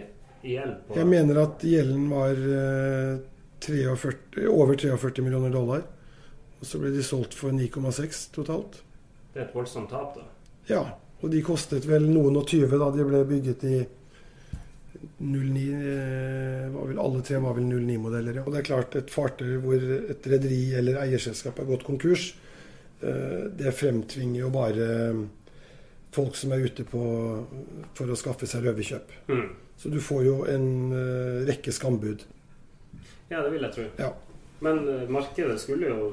i 0.46 0.58
gjeld 0.58 0.76
på 0.86 1.00
Jeg 1.00 1.10
mener 1.10 1.42
at 1.46 1.64
gjelden 1.66 2.10
var 2.12 2.44
eh, 2.60 3.24
43, 3.66 4.50
over 4.52 4.76
43 4.76 5.24
millioner 5.26 5.54
dollar. 5.54 5.86
Og 6.66 6.70
så 6.72 6.80
ble 6.82 6.90
de 6.90 7.04
solgt 7.06 7.36
for 7.38 7.54
9,6 7.54 8.24
totalt. 8.34 8.80
Det 9.36 9.44
er 9.44 9.44
et 9.46 9.54
voldsomt 9.54 9.92
tap, 9.94 10.16
da? 10.18 10.24
Ja. 10.66 10.82
Og 11.22 11.30
de 11.30 11.44
kostet 11.46 11.86
vel 11.86 12.08
noen 12.10 12.40
og 12.40 12.48
20 12.50 12.74
da 12.82 12.88
de 12.96 13.06
ble 13.06 13.20
bygget 13.30 13.66
i 13.70 13.76
09 15.22 15.66
eh, 15.76 16.66
var 16.74 16.90
vel, 16.90 17.02
Alle 17.04 17.22
tre 17.22 17.38
var 17.44 17.54
vel 17.60 17.70
09-modeller. 17.70 18.40
Ja. 18.40 18.48
Og 18.48 18.50
det 18.56 18.64
er 18.64 18.68
klart, 18.72 18.98
et 18.98 19.14
fartøy 19.14 19.60
hvor 19.62 19.78
et 19.78 20.26
rederi 20.32 20.74
eller 20.80 20.98
eierselskap 21.04 21.62
har 21.62 21.70
gått 21.70 21.86
konkurs, 21.86 22.32
eh, 23.06 23.46
det 23.62 23.76
fremtvinger 23.78 24.42
jo 24.42 24.52
bare 24.58 24.90
folk 26.16 26.34
som 26.40 26.56
er 26.56 26.66
ute 26.66 26.88
på, 26.90 27.06
for 27.94 28.10
å 28.10 28.18
skaffe 28.18 28.50
seg 28.50 28.66
røverkjøp. 28.66 29.16
Mm. 29.30 29.48
Så 29.78 29.94
du 29.94 30.02
får 30.02 30.26
jo 30.26 30.36
en 30.50 30.70
uh, 30.96 31.42
rekke 31.46 31.74
skambud. 31.76 32.24
Ja, 33.28 33.42
det 33.44 33.50
vil 33.52 33.66
jeg 33.68 33.76
tro. 33.76 33.88
Ja. 34.00 34.14
Men 34.60 34.78
uh, 34.88 35.10
markedet 35.12 35.58
skulle 35.60 35.90
jo 35.90 36.12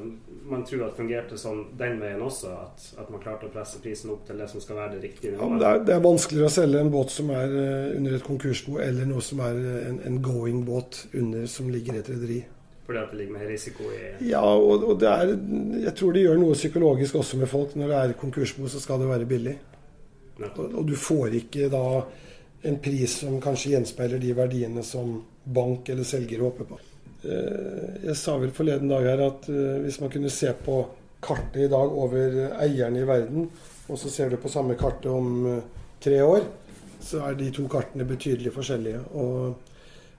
man 0.51 0.65
tro 0.67 0.81
at 0.85 0.97
fungerte 0.99 1.39
sånn 1.39 1.61
den 1.79 2.01
veien 2.03 2.23
også, 2.25 2.51
at, 2.65 2.87
at, 2.99 3.11
man 3.13 3.23
klarte 3.23 3.47
å 3.47 3.53
presse 3.53 3.79
prisen 3.83 4.11
opp 4.13 4.25
til 4.27 4.41
det 4.43 4.49
som 4.51 4.61
skal 4.61 4.81
være 4.81 4.97
det 4.97 5.03
riktige 5.05 5.35
nivået? 5.35 5.53
Ja, 5.53 5.61
det, 5.61 5.69
er, 5.69 5.85
det 5.87 5.95
er 5.95 6.03
vanskeligere 6.09 6.51
å 6.51 6.55
selge 6.57 6.81
en 6.83 6.91
båt 6.93 7.15
som 7.15 7.31
er 7.35 7.55
uh, 7.55 7.93
under 7.99 8.17
et 8.19 8.27
konkursbo, 8.27 8.81
eller 8.83 9.09
noe 9.09 9.23
som 9.25 9.45
er 9.47 9.63
uh, 9.63 9.79
en, 9.93 10.03
en 10.11 10.19
going-båt 10.25 11.05
som 11.53 11.71
ligger 11.71 11.97
i 11.97 12.03
et 12.03 12.13
rederi. 12.13 12.41
Fordi 12.83 12.99
at 12.99 13.13
det 13.13 13.21
ligger 13.21 13.39
mer 13.39 13.47
risiko 13.47 13.87
i 13.95 14.01
Ja, 14.27 14.43
og, 14.43 14.83
og, 14.83 14.97
det 15.01 15.09
er 15.09 15.37
Jeg 15.85 15.95
tror 15.97 16.13
det 16.13 16.25
gjør 16.25 16.41
noe 16.41 16.59
psykologisk 16.59 17.21
også 17.21 17.39
med 17.39 17.49
folk. 17.49 17.77
Når 17.79 17.93
det 17.93 18.01
er 18.01 18.17
konkursbo, 18.19 18.69
så 18.69 18.83
skal 18.83 19.01
det 19.01 19.09
være 19.09 19.29
billig. 19.31 19.55
Og, 20.43 20.65
og, 20.67 20.83
du 20.89 20.97
får 20.99 21.39
ikke 21.39 21.69
da 21.73 21.85
en 22.69 22.79
pris 22.83 23.19
som 23.23 23.39
kanskje 23.43 23.77
gjenspeiler 23.77 24.23
de 24.23 24.35
verdiene 24.37 24.83
som 24.87 25.15
bank 25.45 25.89
eller 25.95 26.07
selger 26.07 26.43
håper 26.43 26.69
på. 26.69 26.79
Eh, 27.23 28.07
jeg 28.09 28.17
sa 28.19 28.35
vel 28.41 28.53
forleden 28.55 28.91
dag 28.91 29.07
her 29.07 29.21
at 29.29 29.47
eh, 29.51 29.79
hvis 29.85 30.01
man 30.03 30.11
kunne 30.11 30.31
se 30.33 30.51
på 30.65 30.81
kartet 31.23 31.69
i 31.69 31.71
dag 31.71 31.93
over 31.95 32.39
eierne 32.65 33.03
i 33.03 33.07
verden, 33.07 33.47
og 33.87 33.99
så 34.01 34.11
ser 34.11 34.33
du 34.33 34.41
på 34.43 34.51
samme 34.51 34.75
kartet 34.79 35.11
om 35.13 35.47
eh, 35.47 35.61
tre 36.03 36.19
år, 36.27 36.49
så 37.03 37.23
er 37.29 37.39
de 37.39 37.51
to 37.55 37.69
kartene 37.71 38.07
betydelig 38.07 38.55
forskjellige. 38.55 39.05
Og 39.19 39.55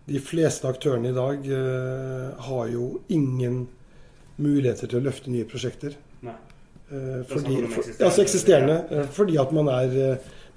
de 0.07 0.19
fleste 0.19 0.67
aktørene 0.67 1.11
i 1.11 1.15
dag 1.15 1.45
har 2.43 2.65
jo 2.67 2.87
ingen 3.15 3.61
muligheter 4.35 4.91
til 4.91 4.99
å 4.99 5.05
løfte 5.05 5.31
nye 5.31 5.47
prosjekter. 5.47 5.95
Nei. 6.27 6.35
Fordi, 7.29 7.61
for, 7.71 7.87
altså 8.03 8.25
eksisterende. 8.25 9.05
Fordi 9.15 9.39
at 9.39 9.53
man 9.55 9.71
er 9.71 9.95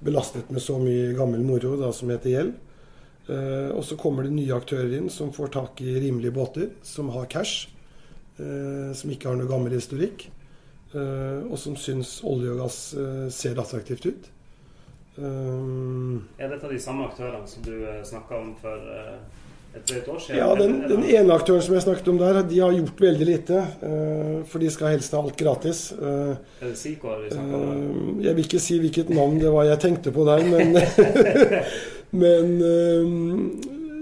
belastet 0.03 0.51
med 0.51 0.65
så 0.65 0.81
mye 0.83 1.15
gammel 1.15 1.47
moro 1.47 1.77
da, 1.79 1.93
som 1.95 2.11
heter 2.11 2.33
gjeld. 2.33 2.59
Uh, 3.27 3.75
og 3.75 3.83
så 3.83 3.97
kommer 3.99 4.23
det 4.23 4.37
nye 4.37 4.55
aktører 4.55 4.93
inn 5.01 5.09
som 5.11 5.33
får 5.35 5.51
tak 5.57 5.81
i 5.83 5.97
rimelige 5.99 6.35
båter, 6.35 6.69
som 6.87 7.11
har 7.11 7.27
cash, 7.31 7.67
uh, 8.39 8.93
som 8.95 9.11
ikke 9.11 9.33
har 9.33 9.41
noe 9.41 9.51
gammel 9.51 9.75
historikk, 9.75 10.29
uh, 10.95 11.43
og 11.49 11.57
som 11.59 11.75
syns 11.75 12.21
olje 12.27 12.55
og 12.55 12.63
gass 12.63 12.79
ser 13.35 13.59
attraktivt 13.59 14.07
ut. 14.07 14.33
er 15.17 16.51
dette 16.53 16.69
de 16.71 16.79
samme 16.79 17.07
aktørene 17.09 17.49
som 17.49 17.63
du 17.65 17.75
snakka 18.05 18.37
om 18.37 18.51
for 18.61 18.91
Ja, 20.37 20.49
den, 20.59 20.79
den, 20.89 21.05
ene 21.05 21.37
aktøren 21.37 21.65
som 21.65 21.77
jeg 21.77 21.85
snakket 21.85 22.09
om 22.13 22.21
der, 22.21 22.41
de 22.49 22.61
har 22.63 22.75
gjort 22.77 23.03
veldig 23.07 23.29
lite. 23.29 23.63
for 24.49 24.63
de 24.63 24.71
skal 24.73 24.95
helst 24.95 25.15
ha 25.15 25.23
alt 25.23 25.37
gratis. 25.39 25.83
snakker 27.35 27.57
om? 27.61 28.21
jeg 28.25 28.39
vil 28.39 28.49
ikke 28.49 28.63
si 28.63 28.81
hvilket 28.83 29.13
navn 29.15 29.39
det 29.43 29.53
var 29.53 29.69
jeg 29.69 29.83
tenkte 29.85 30.15
på 30.17 30.27
der, 30.29 30.45
men 30.51 30.77
Men 32.17 32.61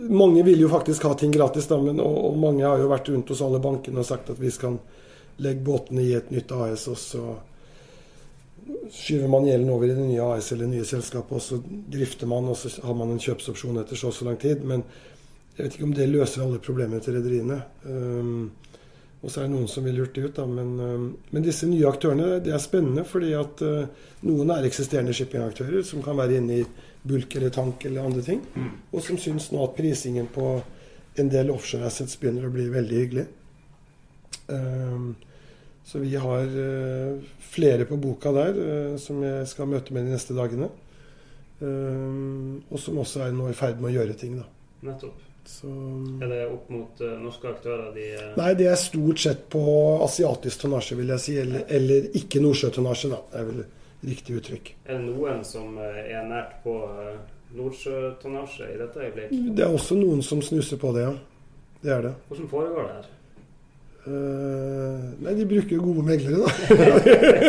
mange 0.08 0.42
vil 0.42 0.60
jo 0.60 0.68
faktisk 0.68 1.02
ha 1.08 1.14
ting 1.14 1.32
gratis, 1.32 1.66
da, 1.66 1.78
men, 1.80 2.00
og, 2.00 2.18
og, 2.28 2.36
mange 2.38 2.66
har 2.66 2.80
jo 2.80 2.90
vært 2.90 3.08
rundt 3.12 3.32
hos 3.32 3.42
alle 3.44 3.60
bankene 3.62 4.02
og 4.02 4.08
sagt 4.08 4.30
at 4.34 4.40
vi 4.40 4.52
skal 4.52 4.78
legge 5.42 5.64
båtene 5.66 6.04
i 6.04 6.12
et 6.16 6.30
nytt 6.30 6.52
AS, 6.54 6.86
og 6.92 6.98
så 7.00 7.24
skyver 8.92 9.28
man 9.28 9.48
gjelden 9.48 9.72
over 9.72 9.88
i 9.88 9.96
det 9.96 10.04
nye 10.04 10.28
AS 10.34 10.52
eller 10.52 10.68
det 10.68 10.78
nye 10.78 10.88
selskapet, 10.88 11.32
og 11.36 11.42
så 11.42 11.58
drifter 11.92 12.30
man, 12.30 12.48
og 12.52 12.58
så 12.58 12.72
har 12.84 12.96
man 12.96 13.12
en 13.12 13.20
kjøpsopsjon 13.20 13.80
etter 13.80 13.98
så 13.98 14.12
og 14.12 14.16
så 14.16 14.28
lang 14.28 14.38
tid. 14.40 14.62
Men 14.64 14.84
jeg 15.54 15.68
vet 15.68 15.74
ikke 15.76 15.86
om 15.86 15.94
det 15.94 16.10
løser 16.10 16.42
alle 16.42 16.58
problemene 16.62 17.02
til 17.02 17.14
rederiene. 17.14 17.60
Um, 17.86 18.50
og 19.24 19.30
så 19.30 19.40
er 19.40 19.46
det 19.46 19.54
noen 19.54 19.68
som 19.70 19.84
vil 19.86 19.94
lurt 19.96 20.16
det 20.16 20.26
ut, 20.26 20.36
da. 20.36 20.46
Men, 20.50 20.72
um, 20.80 21.04
men, 21.30 21.44
disse 21.46 21.68
nye 21.70 21.86
aktørene 21.88 22.40
det 22.44 22.52
er 22.52 22.62
spennende, 22.62 23.04
fordi 23.06 23.30
at 23.38 23.62
uh, 23.62 24.08
noen 24.26 24.50
er 24.50 24.66
eksisterende 24.66 25.14
shippingaktører 25.14 25.84
som 25.86 26.02
kan 26.04 26.18
være 26.18 26.40
inne 26.40 26.58
i 26.58 26.64
bulk 27.06 27.36
eller 27.38 27.54
tank 27.54 27.86
eller 27.86 28.08
andre 28.08 28.24
ting. 28.26 28.42
Mm. 28.56 28.72
Og 28.90 29.04
som 29.06 29.20
syns 29.20 29.46
nå 29.52 29.62
at 29.62 29.76
prisingen 29.78 30.26
på 30.34 30.48
en 31.22 31.30
del 31.30 31.52
offshore 31.54 31.86
assets 31.86 32.18
begynner 32.18 32.48
å 32.48 32.54
bli 32.54 32.66
veldig 32.72 32.98
hyggelig. 32.98 33.24
Um, 34.48 35.12
så 35.86 36.00
vi 36.02 36.16
har 36.18 36.50
uh, 36.50 37.36
flere 37.54 37.86
på 37.86 38.00
boka 38.02 38.32
der 38.34 38.58
uh, 38.58 38.96
som 38.98 39.22
jeg 39.22 39.46
skal 39.52 39.70
møte 39.70 39.94
med 39.94 40.08
de 40.08 40.16
neste 40.16 40.34
dagene. 40.36 40.72
Og 41.64 42.80
som 42.82 42.98
også 43.00 43.22
er 43.24 43.30
nå 43.32 43.46
i 43.48 43.54
ferd 43.56 43.78
med 43.80 43.88
å 43.88 43.94
gjøre 43.94 44.16
ting, 44.20 44.34
da. 44.36 44.44
Nettopp. 44.84 45.22
Så, 45.46 45.68
er 46.24 46.30
det 46.30 46.40
opp 46.48 46.68
mot 46.72 47.00
uh, 47.04 47.14
norske 47.20 47.50
aktører? 47.50 47.90
De, 47.94 48.06
Nei, 48.38 48.50
det 48.56 48.68
er 48.70 48.78
stort 48.80 49.20
sett 49.20 49.44
på 49.52 49.62
asiatisk 50.04 50.64
tonnasje, 50.64 50.96
vil 50.98 51.12
jeg 51.14 51.24
si. 51.24 51.36
Eller, 51.42 51.66
eller 51.68 52.08
ikke 52.16 52.42
nordsjøtonnasje, 52.44 53.10
da. 53.12 53.20
Det 53.32 53.40
er 53.42 53.48
vel 53.50 53.64
riktig 54.08 54.38
uttrykk. 54.40 54.70
Er 54.86 54.98
det 54.98 55.04
noen 55.08 55.42
som 55.46 55.78
eh, 55.80 56.00
er 56.12 56.24
nært 56.28 56.58
på 56.64 56.76
uh, 56.88 57.16
nordsjøtonnasje 57.56 58.70
i 58.72 58.78
dette 58.80 59.04
øyeblikk? 59.04 59.34
Det 59.56 59.66
er 59.66 59.76
også 59.76 59.98
noen 60.00 60.24
som 60.24 60.42
snuser 60.44 60.80
på 60.80 60.92
det, 60.96 61.06
ja. 61.08 61.14
Det 61.84 61.92
er 61.92 62.06
det. 62.08 62.14
Hvordan 62.28 62.48
foregår 62.48 62.88
det 62.88 62.94
her? 62.94 63.10
Uh, 64.04 65.12
nei, 65.24 65.32
de 65.36 65.46
bruker 65.48 65.76
jo 65.78 65.84
gode 65.84 66.04
meglere, 66.04 66.44
da. 66.44 66.48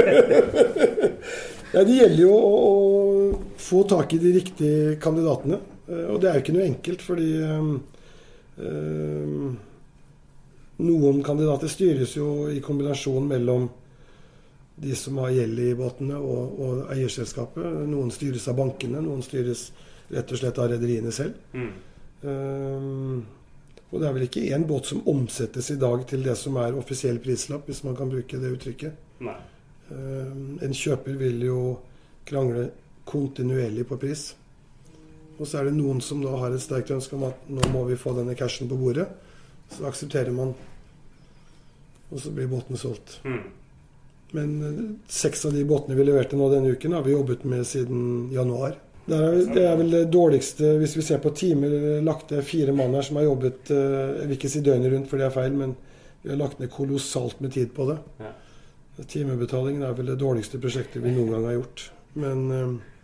nei, 1.76 1.84
det 1.84 1.98
gjelder 1.98 2.22
jo 2.22 2.36
å, 2.36 2.52
å, 2.56 3.40
få 3.60 3.84
tak 3.92 4.16
i 4.16 4.20
de 4.22 4.36
riktige 4.38 4.96
kandidatene. 5.04 5.60
Uh, 5.86 6.08
og 6.14 6.20
det 6.22 6.30
er 6.30 6.38
jo 6.38 6.44
ikke 6.46 6.56
noe 6.56 6.68
enkelt, 6.68 7.06
fordi 7.06 7.30
um, 7.46 7.72
uh, 8.58 9.48
noen 10.86 11.24
kandidater 11.26 11.72
styres 11.72 12.16
jo 12.18 12.48
i 12.52 12.62
kombinasjon 12.64 13.28
mellom 13.30 13.68
de 14.76 14.96
som 15.00 15.22
har 15.24 15.32
gjeld 15.32 15.62
i 15.64 15.70
båtene, 15.78 16.18
og, 16.20 16.60
og, 16.60 16.80
eierselskapet. 16.96 17.64
Noen 17.88 18.12
styres 18.12 18.50
av 18.52 18.58
bankene, 18.60 19.00
noen 19.04 19.24
styres 19.24 19.70
rett 20.12 20.32
og 20.32 20.42
slett 20.42 20.60
av 20.60 20.74
rederiene 20.74 21.14
selv. 21.16 21.38
Mm. 21.56 21.72
Um, 22.26 23.20
og 23.94 24.02
det 24.02 24.08
er 24.08 24.16
vel 24.18 24.26
ikke 24.26 24.48
én 24.52 24.66
båt 24.68 24.90
som 24.90 25.06
omsettes 25.08 25.70
i 25.72 25.80
dag 25.80 26.02
til 26.10 26.26
det 26.26 26.36
som 26.36 26.58
er 26.60 26.76
offisiell 26.76 27.22
prislapp, 27.24 27.70
hvis 27.70 27.86
man 27.86 27.96
kan 27.96 28.12
bruke 28.12 28.40
det 28.42 28.52
uttrykket. 28.58 28.98
Nei. 29.24 29.38
En 30.66 30.74
kjøper 30.74 31.16
vil 31.20 31.44
jo 31.46 31.60
krangle 32.28 32.66
kontinuerlig 33.08 33.86
på 33.88 34.00
pris. 34.02 34.32
Og 35.36 35.48
så 35.48 35.60
er 35.60 35.68
det 35.68 35.76
noen 35.76 36.00
som 36.04 36.22
da 36.24 36.32
har 36.40 36.54
et 36.56 36.64
sterkt 36.64 36.94
ønske 36.96 37.18
om 37.18 37.28
at 37.28 37.50
nå 37.52 37.68
må 37.74 37.84
vi 37.90 38.00
få 38.00 38.16
denne 38.16 38.38
cashen 38.40 38.70
på 38.72 38.80
bordet. 38.80 39.10
Så 39.74 39.86
aksepterer 39.90 40.32
man, 40.32 40.54
og 42.12 42.22
så 42.22 42.32
blir 42.32 42.48
båten 42.52 42.80
solgt. 42.80 43.20
Mm. 43.26 43.44
Men 44.36 44.56
eh, 44.64 44.82
seks 45.12 45.46
av 45.46 45.56
de 45.56 45.66
båtene 45.68 45.98
vi 45.98 46.06
leverte 46.08 46.38
nå 46.40 46.50
denne 46.54 46.74
uken, 46.76 46.96
har 46.96 47.06
vi 47.06 47.16
jobbet 47.16 47.46
med 47.50 47.66
siden 47.68 48.30
januar. 48.34 48.78
Det 49.06 49.18
er, 49.18 49.36
det 49.54 49.64
er 49.70 49.76
vel 49.78 49.92
det 49.94 50.08
dårligste 50.10 50.72
Hvis 50.82 50.96
vi 50.98 51.04
ser 51.06 51.20
på 51.22 51.30
timer, 51.38 51.76
lagt 52.02 52.32
ned 52.34 52.42
fire 52.42 52.74
mann 52.74 52.96
her 52.98 53.06
som 53.06 53.20
har 53.20 53.28
jobbet 53.28 53.70
eh, 53.70 54.00
Jeg 54.16 54.24
vil 54.24 54.34
ikke 54.40 54.50
si 54.50 54.62
døgnet 54.66 54.96
rundt, 54.96 55.12
for 55.12 55.22
det 55.22 55.28
er 55.28 55.36
feil, 55.36 55.54
men 55.60 55.76
vi 56.24 56.32
har 56.32 56.40
lagt 56.40 56.58
ned 56.58 56.72
kolossalt 56.74 57.38
med 57.44 57.54
tid 57.54 57.70
på 57.76 57.86
det. 57.92 58.00
Ja. 58.18 58.32
Timebetalingen 59.06 59.84
er 59.86 59.94
vel 59.94 60.10
det 60.10 60.18
dårligste 60.24 60.58
prosjektet 60.64 61.04
vi 61.04 61.14
noen 61.14 61.36
gang 61.36 61.46
har 61.46 61.60
gjort. 61.60 61.84
Men 62.18 62.42
eh, 62.56 62.95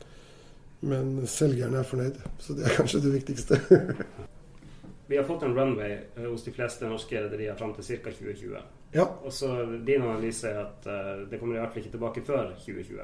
men 0.81 1.27
selgerne 1.29 1.81
er 1.81 1.87
fornøyd, 1.87 2.19
så 2.41 2.57
det 2.57 2.65
er 2.65 2.77
kanskje 2.79 3.03
det 3.03 3.13
viktigste. 3.13 3.59
Vi 5.11 5.17
har 5.17 5.25
fått 5.27 5.43
en 5.43 5.55
runway 5.55 5.97
eh, 6.15 6.23
hos 6.23 6.43
de 6.43 6.53
fleste 6.55 6.87
norske 6.87 7.19
rederier 7.19 7.55
fram 7.59 7.73
til 7.75 7.83
ca. 7.83 8.13
2020. 8.15 8.61
Ja. 8.95 9.05
Og 9.23 9.33
så 9.33 9.49
Din 9.85 10.01
analyse 10.01 10.47
er 10.47 10.61
at 10.63 10.87
uh, 10.87 11.27
det 11.29 11.39
kommer 11.39 11.57
i 11.57 11.59
hvert 11.59 11.73
fall 11.73 11.83
ikke 11.83 11.95
tilbake 11.97 12.23
før 12.23 12.53
2020. 12.63 13.01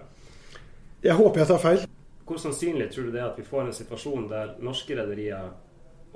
Jeg 1.03 1.15
håper 1.19 1.41
jeg 1.41 1.50
tar 1.51 1.62
feil. 1.63 1.86
Hvor 2.27 2.39
sannsynlig 2.41 2.89
tror 2.91 3.07
du 3.07 3.12
det 3.12 3.22
er 3.22 3.29
at 3.29 3.39
vi 3.39 3.46
får 3.48 3.65
en 3.65 3.75
situasjon 3.75 4.29
der 4.31 4.55
norske 4.63 4.96
rederier 4.96 5.51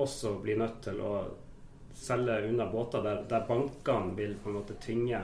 også 0.02 0.38
blir 0.44 0.60
nødt 0.60 0.82
til 0.88 1.00
å 1.04 1.14
selge 1.96 2.40
unna 2.48 2.66
båter, 2.72 3.04
der, 3.04 3.24
der 3.30 3.46
bankene 3.48 4.16
vil 4.18 4.38
på 4.40 4.50
en 4.50 4.58
måte 4.58 4.80
tvinge, 4.82 5.20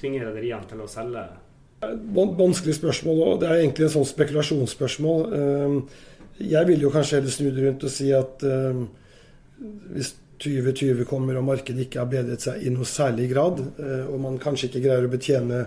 tvinge 0.00 0.20
rederiene 0.22 0.68
til 0.68 0.84
å 0.84 0.88
selge 0.88 1.24
Vanskelig 1.82 2.76
spørsmål, 2.78 3.20
og 3.26 3.40
det 3.42 3.48
er 3.50 3.60
egentlig 3.60 3.88
en 3.88 3.94
sånn 3.96 4.06
spekulasjonsspørsmål. 4.06 5.22
Ehm, 5.34 5.78
jeg 6.38 6.68
vil 6.68 6.84
jo 6.84 6.90
kanskje 6.94 7.18
heller 7.18 7.34
snu 7.34 7.48
det 7.50 7.64
rundt 7.64 7.86
og 7.88 7.90
si 7.90 8.12
at 8.14 8.44
ehm, 8.46 8.84
hvis 9.90 10.12
2020 10.42 11.06
kommer 11.10 11.38
og 11.38 11.46
markedet 11.46 11.86
ikke 11.86 12.02
har 12.02 12.10
bedret 12.10 12.44
seg 12.44 12.62
i 12.62 12.70
noe 12.70 12.86
særlig 12.86 13.28
grad, 13.32 13.58
eh, 13.82 14.04
og 14.06 14.20
man 14.22 14.38
kanskje 14.42 14.70
ikke 14.70 14.84
greier 14.86 15.08
å 15.08 15.10
betjene 15.10 15.64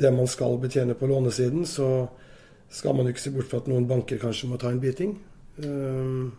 det 0.00 0.14
man 0.16 0.30
skal 0.30 0.56
betjene 0.62 0.96
på 0.98 1.08
lånesiden, 1.12 1.68
så 1.68 2.08
skal 2.72 2.96
man 2.96 3.06
jo 3.06 3.14
ikke 3.14 3.26
se 3.26 3.36
bort 3.36 3.50
fra 3.52 3.60
at 3.62 3.68
noen 3.70 3.86
banker 3.88 4.18
kanskje 4.22 4.48
må 4.50 4.58
ta 4.60 4.72
en 4.72 4.80
biting. 4.82 5.14
Ehm, 5.62 6.32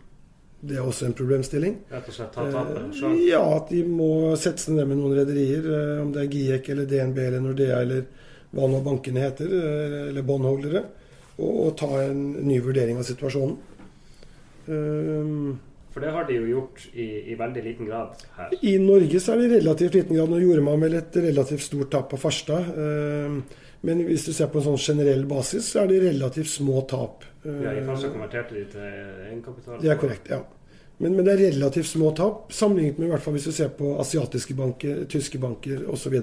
det 0.66 0.76
er 0.76 0.82
også 0.82 1.06
en 1.06 1.16
problemstilling. 1.16 1.78
Rett 1.92 2.10
og 2.10 2.14
slett 2.16 2.34
ta 2.34 2.44
sjøl? 2.50 3.12
Eh, 3.14 3.26
ja, 3.30 3.42
at 3.54 3.70
de 3.70 3.86
må 3.86 4.34
sette 4.34 4.66
seg 4.66 4.80
ned 4.80 4.90
med 4.90 4.98
noen 4.98 5.14
rederier, 5.18 5.62
eh, 5.62 5.98
om 6.02 6.10
det 6.10 6.24
er 6.24 6.32
GIEK 6.32 6.70
eller 6.74 6.88
DNB 6.90 7.20
eller 7.28 7.44
Nordea 7.44 7.82
eller 7.86 8.06
hva 8.56 8.68
nå 8.70 8.80
bankene 8.84 9.22
heter, 9.26 9.52
eh, 9.60 10.00
eller 10.08 10.26
båndholdere, 10.26 10.82
og, 11.36 11.52
og, 11.52 11.70
ta 11.78 11.90
en 12.06 12.22
ny 12.48 12.58
vurdering 12.64 13.00
av 13.00 13.06
situasjonen. 13.08 13.56
Um, 14.66 15.58
For 15.92 16.02
det 16.02 16.10
har 16.12 16.26
de 16.28 16.40
jo 16.40 16.48
gjort 16.48 16.88
i, 16.92 17.06
i, 17.30 17.36
veldig 17.38 17.62
liten 17.62 17.86
grad 17.88 18.24
her? 18.36 18.56
I 18.58 18.74
Norge 18.82 19.20
så 19.22 19.34
er 19.34 19.42
det 19.42 19.46
i 19.46 19.52
relativt 19.60 19.94
liten 20.00 20.16
grad. 20.16 20.32
Nå 20.32 20.40
gjorde 20.42 20.64
man 20.66 20.82
vel 20.82 20.98
et 20.98 21.20
relativt 21.28 21.64
stort 21.64 21.92
tap 21.92 22.10
på 22.10 22.18
Farstad. 22.20 22.72
Um, 22.74 23.38
men 23.86 24.02
hvis 24.08 24.26
du 24.26 24.32
ser 24.34 24.50
på 24.50 24.60
en 24.60 24.66
sånn 24.72 24.82
generell 24.82 25.24
basis, 25.30 25.70
så 25.70 25.84
er 25.84 25.92
det 25.92 26.02
relativt 26.08 26.50
små 26.50 26.82
tap. 26.90 27.24
Ja, 27.46 27.72
I 27.76 27.84
Farstad 27.86 28.12
konverterte 28.16 28.56
de 28.56 28.66
til 28.72 28.84
egenkapital? 29.28 29.80
Det 29.84 29.92
er 29.92 30.00
korrekt, 30.00 30.32
ja. 30.32 30.42
Men, 30.98 31.12
men, 31.12 31.24
det 31.26 31.34
er 31.34 31.42
relativt 31.50 31.90
små 31.90 32.10
tap, 32.16 32.52
sammenlignet 32.56 32.98
med 32.98 33.10
i 33.10 33.12
hvert 33.12 33.24
fall 33.24 33.36
hvis 33.36 33.50
du 33.50 33.52
ser 33.52 33.72
på 33.76 33.92
asiatiske 34.00 34.56
banker, 34.56 35.02
tyske 35.12 35.40
banker 35.40 35.84
osv. 35.92 36.16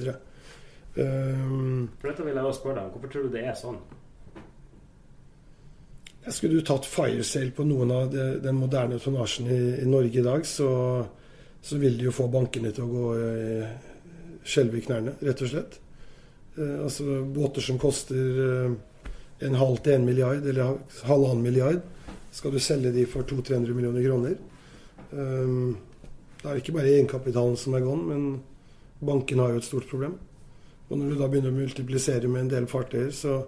Um, 0.95 1.89
For 1.99 2.11
dette 2.11 2.25
vil 2.25 2.35
jeg 2.37 2.45
også 2.45 2.59
spørre 2.59 2.79
deg 2.79 2.85
om. 2.85 2.91
Hvorfor 2.95 3.13
tror 3.13 3.27
du 3.27 3.33
det 3.33 3.45
er 3.47 3.55
sånn? 3.57 3.79
Skulle 6.31 6.59
du 6.59 6.63
tatt 6.63 6.85
firesale 6.87 7.51
på 7.51 7.65
noen 7.67 7.91
av 7.91 8.11
de, 8.13 8.27
den 8.43 8.55
moderne 8.55 8.99
tonnasjen 9.01 9.49
i, 9.51 9.61
i, 9.81 9.87
Norge 9.89 10.21
i 10.21 10.23
dag, 10.23 10.45
så, 10.47 10.69
så 11.59 11.79
vil 11.81 11.97
du 11.99 12.05
jo 12.07 12.15
få 12.15 12.29
bankene 12.31 12.71
til 12.71 12.85
å 12.85 12.91
gå 12.93 13.07
uh, 13.17 13.73
skjelve 14.47 14.79
i 14.79 14.85
knærne, 14.85 15.15
rett 15.23 15.43
og 15.43 15.51
slett. 15.51 15.79
Eh, 16.57 16.83
altså 16.83 17.23
båter 17.33 17.65
som 17.65 17.79
koster 17.81 18.41
eh, 18.45 18.73
en 19.47 19.57
halv 19.57 19.79
til 19.83 19.97
en 19.97 20.05
milliard, 20.05 20.45
eller 20.45 20.77
halvannen 21.07 21.43
milliard, 21.43 21.81
skal 22.33 22.53
du 22.53 22.59
selge 22.61 22.93
de 22.93 23.05
for 23.09 23.25
200-300 23.29 23.73
millioner 23.73 24.05
kroner. 24.05 24.35
Eh, 25.11 25.55
det 26.43 26.51
er 26.51 26.59
ikke 26.59 26.75
bare 26.75 26.91
egenkapitalen 26.91 27.57
som 27.57 27.77
er 27.77 27.85
gone, 27.85 28.05
men 28.09 29.03
banken 29.03 29.39
har 29.39 29.53
jo 29.53 29.63
et 29.63 29.67
stort 29.67 29.89
problem. 29.89 30.17
Og 30.93 30.99
når 30.99 31.09
du 31.09 31.17
da 31.17 31.27
begynner 31.27 31.49
å 31.49 31.57
multiplisere 31.57 32.29
med 32.29 32.43
en 32.45 32.49
del 32.51 32.65
fartøyer, 32.69 33.09
så, 33.17 33.39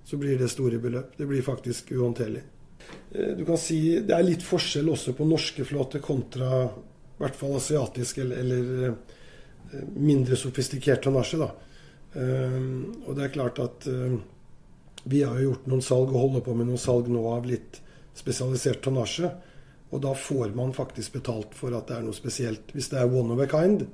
så 0.00 0.16
blir 0.16 0.38
det 0.40 0.48
store 0.48 0.78
beløp. 0.80 1.12
Det 1.18 1.26
blir 1.28 1.44
faktisk 1.44 1.92
uhåndterlig. 1.92 2.40
Eh, 3.12 3.34
du 3.36 3.44
kan 3.44 3.60
si 3.60 4.00
Det 4.00 4.14
er 4.16 4.24
litt 4.24 4.44
forskjell 4.46 4.88
også 4.94 5.12
på 5.18 5.26
norske 5.28 5.66
flåter 5.68 6.00
kontra 6.00 6.64
i 6.64 7.20
hvert 7.20 7.36
fall 7.36 7.56
asiatisk 7.58 8.22
eller, 8.24 8.40
eller 8.40 8.88
eh, 8.88 9.82
mindre 9.92 10.40
sofistikert 10.40 11.04
tonnasje. 11.04 11.42
da. 11.42 11.50
Eh, 12.16 12.56
og 13.04 13.12
det 13.12 13.26
er 13.26 13.36
klart 13.36 13.60
at 13.60 13.90
vi 15.04 15.20
har 15.20 15.36
jo 15.36 15.50
gjort 15.50 15.68
noen 15.68 15.84
salg 15.84 16.14
og 16.14 16.22
holder 16.22 16.46
på 16.48 16.56
med 16.56 16.70
noen 16.70 16.80
salg 16.80 17.12
nå 17.12 17.26
av 17.30 17.44
litt 17.46 17.82
spesialisert 18.16 18.80
tonnasje. 18.88 19.30
Og 19.92 20.00
da 20.02 20.16
får 20.16 20.56
man 20.56 20.72
faktisk 20.74 21.20
betalt 21.20 21.52
for 21.54 21.76
at 21.76 21.92
det 21.92 22.00
er 22.00 22.08
noe 22.08 22.16
spesielt. 22.16 22.72
Hvis 22.72 22.88
det 22.90 23.04
er 23.04 23.12
one 23.12 23.36
of 23.36 23.44
a 23.44 23.46
kind, 23.52 23.84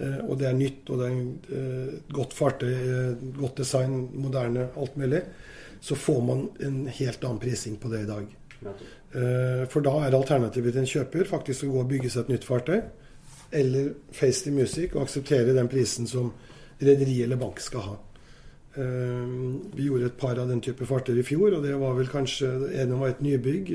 og 0.00 0.38
det 0.40 0.48
er 0.48 0.56
nytt, 0.56 0.90
og 0.90 1.00
det 1.00 1.08
er 1.08 1.56
eh, 1.58 1.96
godt 2.16 2.34
fartøy, 2.36 2.72
eh, 2.72 3.24
godt 3.36 3.60
design, 3.60 4.06
moderne, 4.16 4.68
alt 4.80 4.96
mulig, 4.96 5.20
så 5.80 5.96
får 5.96 6.20
man 6.24 6.46
en 6.64 6.86
helt 6.88 7.24
annen 7.24 7.40
prising 7.42 7.76
på 7.80 7.90
det 7.92 8.04
i 8.04 8.08
dag. 8.08 8.36
For 9.72 9.80
da 9.80 9.92
er 10.04 10.12
alternativet 10.12 10.74
til 10.74 10.82
en 10.82 10.90
kjøper 10.90 11.28
faktisk 11.28 11.64
å 11.64 11.70
gå 11.72 11.78
og 11.80 11.88
bygge 11.88 12.10
seg 12.12 12.26
et 12.26 12.32
nytt 12.34 12.44
fartøy, 12.44 12.82
eller 13.56 13.94
face 14.12 14.44
the 14.44 14.52
music 14.52 14.92
og 14.94 15.06
akseptere 15.06 15.54
den 15.56 15.70
prisen 15.72 16.06
som 16.06 16.28
rederi 16.80 17.22
eller 17.24 17.40
bank 17.40 17.62
skal 17.64 17.86
ha. 17.86 17.94
Vi 18.76 19.86
gjorde 19.86 20.10
et 20.10 20.20
par 20.20 20.36
av 20.38 20.52
den 20.52 20.60
type 20.62 20.84
fartøy 20.86 21.16
i 21.18 21.24
fjor, 21.26 21.56
og 21.56 21.64
det 21.64 21.72
var 21.80 21.96
vel 21.96 22.12
kanskje 22.12 22.52
En 22.84 22.92
var 23.00 23.14
et 23.14 23.24
nybygg 23.24 23.72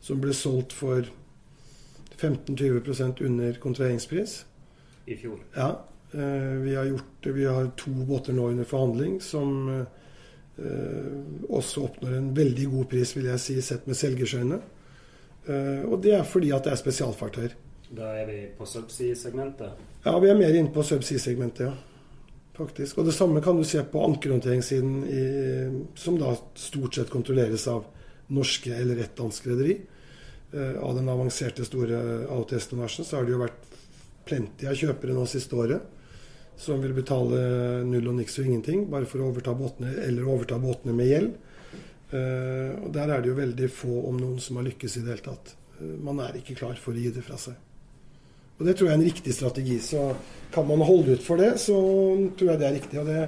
som 0.00 0.22
ble 0.22 0.32
solgt 0.32 0.72
for 0.78 1.10
15-20% 2.22 3.26
under 3.26 3.58
kontraheringspris 3.60 4.38
i 5.10 5.16
fjor. 5.16 5.40
Ja. 5.54 5.70
Eh, 6.12 6.58
vi 6.64 6.74
har, 6.74 6.84
gjort, 6.84 7.26
vi 7.26 7.44
har 7.44 7.70
to 7.76 7.90
båter 7.90 8.34
nå 8.34 8.48
under 8.50 8.64
forhandling 8.64 9.20
som 9.22 9.68
eh, 9.70 10.64
også 11.48 11.84
oppnår 11.86 12.16
en 12.16 12.32
veldig 12.34 12.66
god 12.72 12.88
pris, 12.90 13.14
vil 13.16 13.28
jeg 13.30 13.42
si, 13.42 13.58
sett 13.62 13.86
med 13.86 13.96
selgers 13.96 14.34
øyne. 14.34 14.60
og 15.88 16.02
det 16.04 16.12
er 16.14 16.26
fordi 16.28 16.50
at 16.52 16.66
det 16.66 16.72
er 16.74 16.78
spesialfartøyer. 16.78 17.54
Da 17.96 18.10
er 18.20 18.26
vi 18.28 18.40
på 18.58 18.66
subsea-segmentet? 18.68 19.78
Ja, 20.04 20.12
vi 20.20 20.28
er 20.28 20.36
mer 20.38 20.54
inne 20.54 20.70
på 20.70 20.84
subsea-segmentet, 20.84 21.64
ja. 21.64 21.72
Faktisk. 22.54 22.98
Og 22.98 23.08
det 23.08 23.14
samme 23.16 23.40
kan 23.42 23.56
du 23.56 23.64
se 23.64 23.80
på 23.82 24.02
ankerhåndteringssiden, 24.04 25.88
som 25.96 26.18
da 26.20 26.34
stort 26.54 26.94
sett 26.94 27.10
kontrolleres 27.10 27.64
av 27.72 27.88
norske 28.28 28.74
eller 28.76 29.00
ett 29.00 29.16
dansk 29.16 29.48
rederi. 29.48 29.78
Av 30.82 30.92
den 30.94 31.08
avanserte 31.08 31.64
store 31.64 32.04
AOTS-tonnasjen 32.28 33.08
så 33.08 33.16
har 33.16 33.24
det 33.24 33.34
jo 33.34 33.40
vært 33.40 33.79
plenty 34.28 34.68
av 34.68 34.76
kjøpere 34.78 35.16
nå 35.16 35.24
siste 35.28 35.56
året 35.56 35.96
som 36.60 36.80
vil 36.82 36.92
betale 36.92 37.38
null 37.88 38.10
og 38.10 38.18
niks 38.18 38.36
og 38.40 38.48
ingenting 38.50 38.84
bare 38.92 39.08
for 39.08 39.22
å 39.22 39.30
overta 39.30 39.54
båtene, 39.56 39.94
eller 40.04 40.28
overta 40.28 40.58
båtene 40.60 40.92
med 40.96 41.08
gjeld. 41.08 41.30
Uh, 42.10 42.74
og 42.84 42.90
Der 42.92 43.08
er 43.14 43.22
det 43.22 43.30
jo 43.30 43.38
veldig 43.38 43.70
få, 43.72 43.94
om 44.10 44.18
noen, 44.20 44.40
som 44.42 44.58
har 44.58 44.66
lykkes 44.66 44.98
i 44.98 45.04
det 45.06 45.14
hele 45.14 45.24
tatt. 45.30 45.54
Uh, 45.78 45.94
man 46.04 46.20
er 46.20 46.36
ikke 46.36 46.58
klar 46.58 46.76
for 46.76 46.92
å 46.92 47.00
gi 47.00 47.14
det 47.14 47.24
fra 47.24 47.38
seg. 47.40 47.56
Og 48.58 48.66
Det 48.66 48.76
tror 48.76 48.90
jeg 48.90 48.92
er 48.92 49.00
en 49.00 49.08
riktig 49.08 49.36
strategi. 49.38 49.78
Så 49.80 50.04
kan 50.52 50.68
man 50.68 50.84
holde 50.84 51.16
ut 51.16 51.24
for 51.24 51.40
det, 51.40 51.54
så 51.62 51.78
tror 52.36 52.52
jeg 52.52 52.60
det 52.60 52.68
er 52.68 52.76
riktig. 52.76 53.00
Og 53.00 53.08
det, 53.08 53.24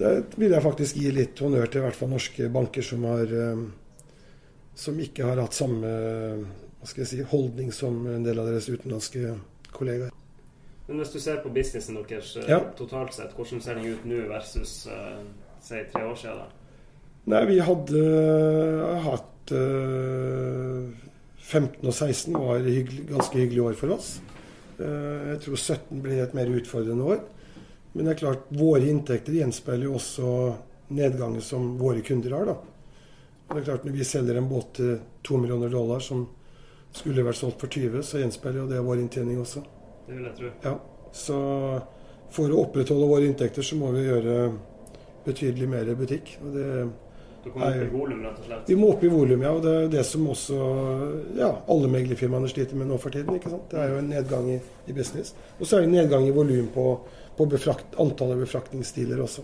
det 0.00 0.16
vil 0.38 0.56
jeg 0.56 0.68
faktisk 0.70 1.02
gi 1.02 1.12
litt 1.12 1.44
honnør 1.44 1.68
til 1.68 1.82
i 1.82 1.86
hvert 1.88 2.00
fall 2.00 2.14
norske 2.14 2.48
banker 2.54 2.86
som, 2.86 3.04
har, 3.12 3.28
uh, 3.28 4.02
som 4.86 5.04
ikke 5.04 5.28
har 5.28 5.42
hatt 5.42 5.58
samme 5.58 5.92
hva 6.82 6.88
skal 6.88 7.04
jeg 7.04 7.10
si, 7.12 7.24
holdning 7.30 7.68
som 7.76 8.00
en 8.10 8.24
del 8.24 8.40
av 8.40 8.48
deres 8.48 8.72
utenlandske 8.72 9.36
kollegaer. 9.74 10.12
Men 10.88 10.98
hvis 11.00 11.12
du 11.14 11.20
ser 11.22 11.38
på 11.42 11.52
businessen 11.54 11.96
deres 11.96 12.34
eh, 12.36 12.48
ja. 12.50 12.58
totalt 12.78 13.14
sett, 13.16 13.34
hvordan 13.36 13.62
ser 13.62 13.78
den 13.78 13.92
ut 13.94 14.02
nå 14.08 14.24
versus 14.32 14.74
uh, 14.90 15.22
si 15.62 15.78
tre 15.92 16.02
år 16.08 16.18
siden? 16.18 16.42
Da? 16.42 16.74
Nei, 17.32 17.42
vi 17.52 17.60
hadde 17.62 18.02
uh, 18.02 18.96
hatt 19.06 19.54
uh, 19.54 20.90
15 21.38 21.86
og 21.86 21.94
16 21.94 22.34
var 22.34 22.66
hyggelig, 22.66 23.06
ganske 23.12 23.38
hyggelige 23.38 23.70
år 23.70 23.78
for 23.78 23.94
oss. 23.94 24.14
jeg 24.82 25.38
tror 25.44 25.56
17 25.56 26.02
blir 26.02 26.22
et 26.22 26.34
mer 26.34 26.48
utfordrende 26.50 27.04
år. 27.04 27.18
Men 27.92 28.06
det 28.06 28.14
er 28.14 28.20
klart, 28.22 28.46
våre 28.56 28.88
inntekter 28.88 29.36
gjenspeiler 29.36 29.84
jo 29.90 29.98
også 29.98 30.28
nedgangen 30.96 31.44
som 31.44 31.74
våre 31.78 32.00
kunder 32.00 32.36
har. 32.38 32.48
da. 32.48 32.54
Og 33.48 33.54
det 33.54 33.60
er 33.60 33.66
klart, 33.68 33.84
Når 33.84 33.92
vi 33.92 34.04
selger 34.04 34.38
en 34.38 34.48
båt 34.48 34.74
til 34.74 34.98
2 35.22 35.36
millioner 35.36 35.68
dollar 35.68 36.00
som 36.00 36.24
skulle 36.92 37.24
vært 37.24 37.40
solgt 37.40 37.62
for 37.62 37.72
20, 37.72 38.02
så 38.04 38.20
gjenspeiler 38.20 38.62
jo 38.62 38.68
det 38.70 38.82
vår 38.84 39.00
inntjening 39.04 39.40
også. 39.40 39.62
Det 40.06 40.16
vil 40.16 40.26
jeg 40.28 40.36
tro. 40.38 40.50
Ja, 40.64 40.74
Så 41.12 41.38
for 42.32 42.52
å 42.52 42.62
opprettholde 42.64 43.08
våre 43.08 43.28
inntekter, 43.28 43.64
så 43.64 43.76
må 43.76 43.90
vi 43.92 44.06
gjøre 44.06 44.52
betydelig 45.26 45.68
mer 45.68 45.94
butikk. 45.96 46.36
og 46.42 46.54
det 46.56 46.68
du 47.44 47.50
kommer 47.50 47.66
opp 47.66 47.82
i 47.82 47.88
volum? 47.90 48.26
Vi 48.66 48.76
må 48.78 48.92
opp 48.92 49.02
i 49.04 49.08
volum, 49.10 49.42
ja. 49.42 49.50
Og 49.50 49.62
det 49.64 49.72
er 49.74 49.88
det 49.90 50.04
som 50.06 50.26
også 50.30 50.58
ja, 51.36 51.50
alle 51.74 51.90
meglerfirmaene 51.90 52.48
sliter 52.50 52.78
med 52.78 52.86
nå 52.92 52.98
for 53.02 53.10
tiden. 53.14 53.34
ikke 53.34 53.50
sant? 53.50 53.66
Det 53.72 53.80
er 53.82 53.90
jo 53.90 53.98
en 53.98 54.12
nedgang 54.12 54.46
i, 54.52 54.60
i 54.86 54.94
business. 54.94 55.34
Og 55.58 55.66
så 55.66 55.76
er 55.76 55.82
det 55.82 55.90
en 55.90 55.96
nedgang 55.96 56.28
i 56.28 56.34
volum 56.34 56.68
på, 56.74 56.86
på 57.36 57.48
befrakt, 57.50 57.98
antallet 58.02 58.44
befraktningsstiler 58.44 59.24
også. 59.24 59.42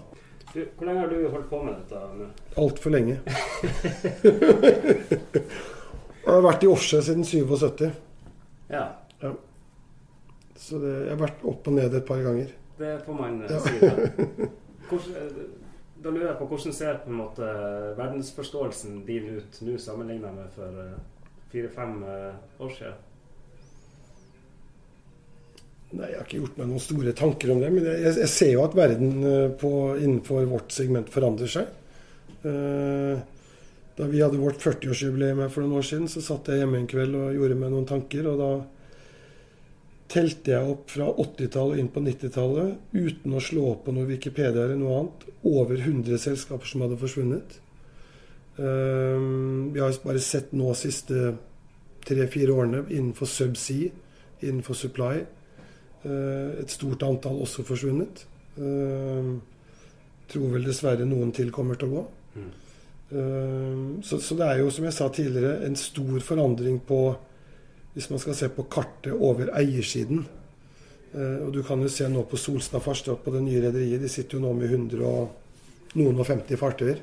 Du, 0.54 0.62
hvor 0.78 0.86
lenge 0.88 1.02
har 1.02 1.10
du 1.10 1.26
holdt 1.28 1.50
på 1.50 1.58
med 1.66 1.74
dette? 1.74 1.96
Altfor 2.62 2.94
lenge. 2.94 3.18
jeg 6.28 6.36
har 6.36 6.44
vært 6.44 6.64
i 6.64 6.68
offshore 6.68 7.04
siden 7.06 7.24
77. 7.24 7.86
Ja. 8.68 8.84
ja. 9.22 9.30
Så 10.58 10.80
det, 10.82 10.94
jeg 11.06 11.14
har 11.14 11.22
vært 11.22 11.46
opp 11.48 11.70
og 11.70 11.78
ned 11.78 11.94
et 11.96 12.08
par 12.08 12.20
ganger. 12.24 12.52
Det 12.78 12.92
får 13.06 13.16
man 13.16 13.40
ja. 13.48 13.60
si. 13.64 13.78
Da. 13.80 14.48
Hvordan, 14.88 15.32
da 15.98 16.12
lurer 16.14 16.28
jeg 16.30 16.38
på 16.38 16.46
hvordan 16.48 16.74
ser 16.76 17.00
på 17.02 17.10
en 17.10 17.18
måte 17.18 17.46
verdensforståelsen 17.98 19.02
din 19.04 19.32
ut 19.36 19.58
nå 19.66 19.74
sammenlignet 19.82 20.36
med 20.36 20.52
for 20.54 20.78
eh, 20.84 20.94
fire-fem 21.52 21.96
eh, 22.06 22.62
år 22.64 22.70
siden? 22.76 23.04
Nei, 25.88 26.10
Jeg 26.12 26.18
har 26.20 26.28
ikke 26.28 26.40
gjort 26.42 26.60
meg 26.60 26.70
noen 26.70 26.84
store 26.84 27.14
tanker 27.16 27.52
om 27.52 27.60
det. 27.64 27.72
Men 27.74 27.88
jeg, 27.88 28.14
jeg 28.22 28.30
ser 28.32 28.52
jo 28.54 28.62
at 28.64 28.76
verden 28.78 29.26
eh, 29.26 29.50
på, 29.58 29.72
innenfor 29.98 30.48
vårt 30.52 30.76
segment 30.76 31.10
forandrer 31.12 31.52
seg. 31.58 31.74
Da 33.98 34.06
vi 34.06 34.20
hadde 34.22 34.38
vårt 34.38 34.62
40-årsjubileum 34.62 35.40
for 35.50 35.64
noen 35.64 35.80
år 35.80 35.86
siden, 35.86 36.06
så 36.10 36.22
satt 36.22 36.46
jeg 36.48 36.62
hjemme 36.62 36.78
en 36.78 36.90
kveld 36.90 37.16
og 37.18 37.34
gjorde 37.34 37.56
meg 37.58 37.72
noen 37.72 37.88
tanker. 37.88 38.28
og 38.30 38.38
da 38.38 38.50
telte 40.08 40.54
jeg 40.54 40.72
opp 40.72 40.92
fra 40.92 41.08
80-tallet 41.10 41.74
og 41.74 41.80
inn 41.82 41.90
på 41.92 42.02
90-tallet 42.04 42.94
uten 42.96 43.34
å 43.34 43.42
slå 43.44 43.64
opp 43.74 43.82
på 43.84 43.92
noe 43.96 44.08
Wikipedia 44.08 44.64
eller 44.64 44.78
noe 44.78 45.00
annet. 45.00 45.26
Over 45.50 45.82
100 45.82 46.20
selskaper 46.22 46.70
som 46.70 46.84
hadde 46.84 47.00
forsvunnet. 47.00 47.58
Um, 48.58 49.68
vi 49.74 49.82
har 49.82 49.98
bare 50.04 50.22
sett 50.22 50.54
nå 50.56 50.70
de 50.70 50.78
siste 50.78 51.34
tre-fire 52.08 52.54
årene 52.54 52.84
innenfor 52.86 53.28
subsea, 53.30 53.90
innenfor 54.40 54.78
supply. 54.78 55.26
Uh, 56.06 56.56
et 56.62 56.70
stort 56.72 57.02
antall 57.06 57.42
også 57.44 57.66
forsvunnet. 57.66 58.24
Uh, 58.58 59.36
tror 60.30 60.54
vel 60.54 60.70
dessverre 60.70 61.06
noen 61.08 61.34
til 61.34 61.52
kommer 61.54 61.78
til 61.78 61.90
å 61.90 61.98
gå. 61.98 62.06
Uh, 63.08 64.02
så, 64.04 64.18
så, 64.20 64.36
det 64.36 64.46
er 64.46 64.58
jo, 64.60 64.70
som 64.70 64.84
jeg 64.84 64.96
sa 64.96 65.08
tidligere, 65.08 65.62
en 65.66 65.76
stor 65.76 66.18
forandring 66.20 66.80
på 66.84 67.02
hvis 67.94 68.10
man 68.12 68.20
skal 68.22 68.36
se 68.36 68.48
på 68.54 68.66
kartet 68.70 69.12
over 69.12 69.48
eiersiden. 69.58 70.26
Eh, 71.12 71.46
og 71.46 71.52
du 71.52 71.62
kan 71.64 71.80
jo 71.82 71.88
se 71.90 72.08
nå 72.10 72.24
på 72.28 72.38
Solstad 72.38 72.84
Farstad 72.84 73.22
på 73.24 73.32
det 73.34 73.42
nye 73.42 73.62
rederiet. 73.64 74.02
De 74.02 74.10
sitter 74.12 74.38
jo 74.38 74.44
nå 74.44 74.52
med 74.58 74.68
100 74.70 75.06
og 75.08 75.96
noen 75.98 76.20
og 76.20 76.28
50 76.28 76.60
fartøyer. 76.60 77.00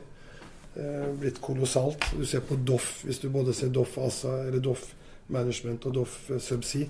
Eh, 0.76 1.08
blitt 1.20 1.41
kolossalt. 1.44 2.12
Du 2.13 2.26
ser 2.28 2.46
på 2.46 2.58
Doff, 2.68 3.02
hvis 3.06 3.20
du 3.24 3.30
både 3.34 3.56
ser 3.58 3.74
Doff 3.74 3.98
ASA 3.98 4.38
eller 4.46 4.63
Doff 4.63 4.91
Management 5.34 5.89
og 5.89 5.98
Doff 6.00 6.30
eh, 6.30 6.39
Subsea. 6.39 6.88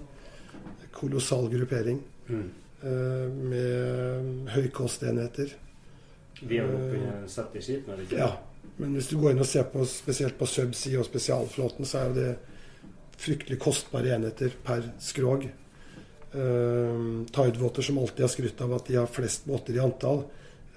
Kolossal 0.96 1.50
gruppering. 1.52 2.04
Mm. 2.28 2.46
Med 2.86 4.50
høykostenheter. 4.54 5.56
Vi 6.46 6.60
har 6.60 6.68
i 6.70 7.00
70 7.32 7.64
skip 7.64 7.88
Ja. 8.12 8.28
Men 8.78 8.96
hvis 8.98 9.10
du 9.12 9.18
går 9.20 9.34
inn 9.34 9.44
og 9.44 9.50
ser 9.50 9.68
på 9.72 9.86
spesielt 9.90 10.38
på 10.40 10.48
Subsea 10.50 11.00
og 11.00 11.08
spesialflåten, 11.08 11.88
så 11.88 12.02
er 12.02 12.10
jo 12.10 12.18
det 12.18 12.32
fryktelig 13.22 13.60
kostbare 13.64 14.16
enheter 14.16 14.56
per 14.64 14.90
skrog. 15.00 15.46
Uh, 16.36 17.24
Tidewater, 17.32 17.86
som 17.86 18.02
alltid 18.02 18.26
har 18.26 18.34
skrytt 18.34 18.62
av 18.62 18.74
at 18.76 18.90
de 18.90 18.98
har 19.00 19.12
flest 19.12 19.46
båter 19.48 19.78
i 19.78 19.84
antall, 19.84 20.26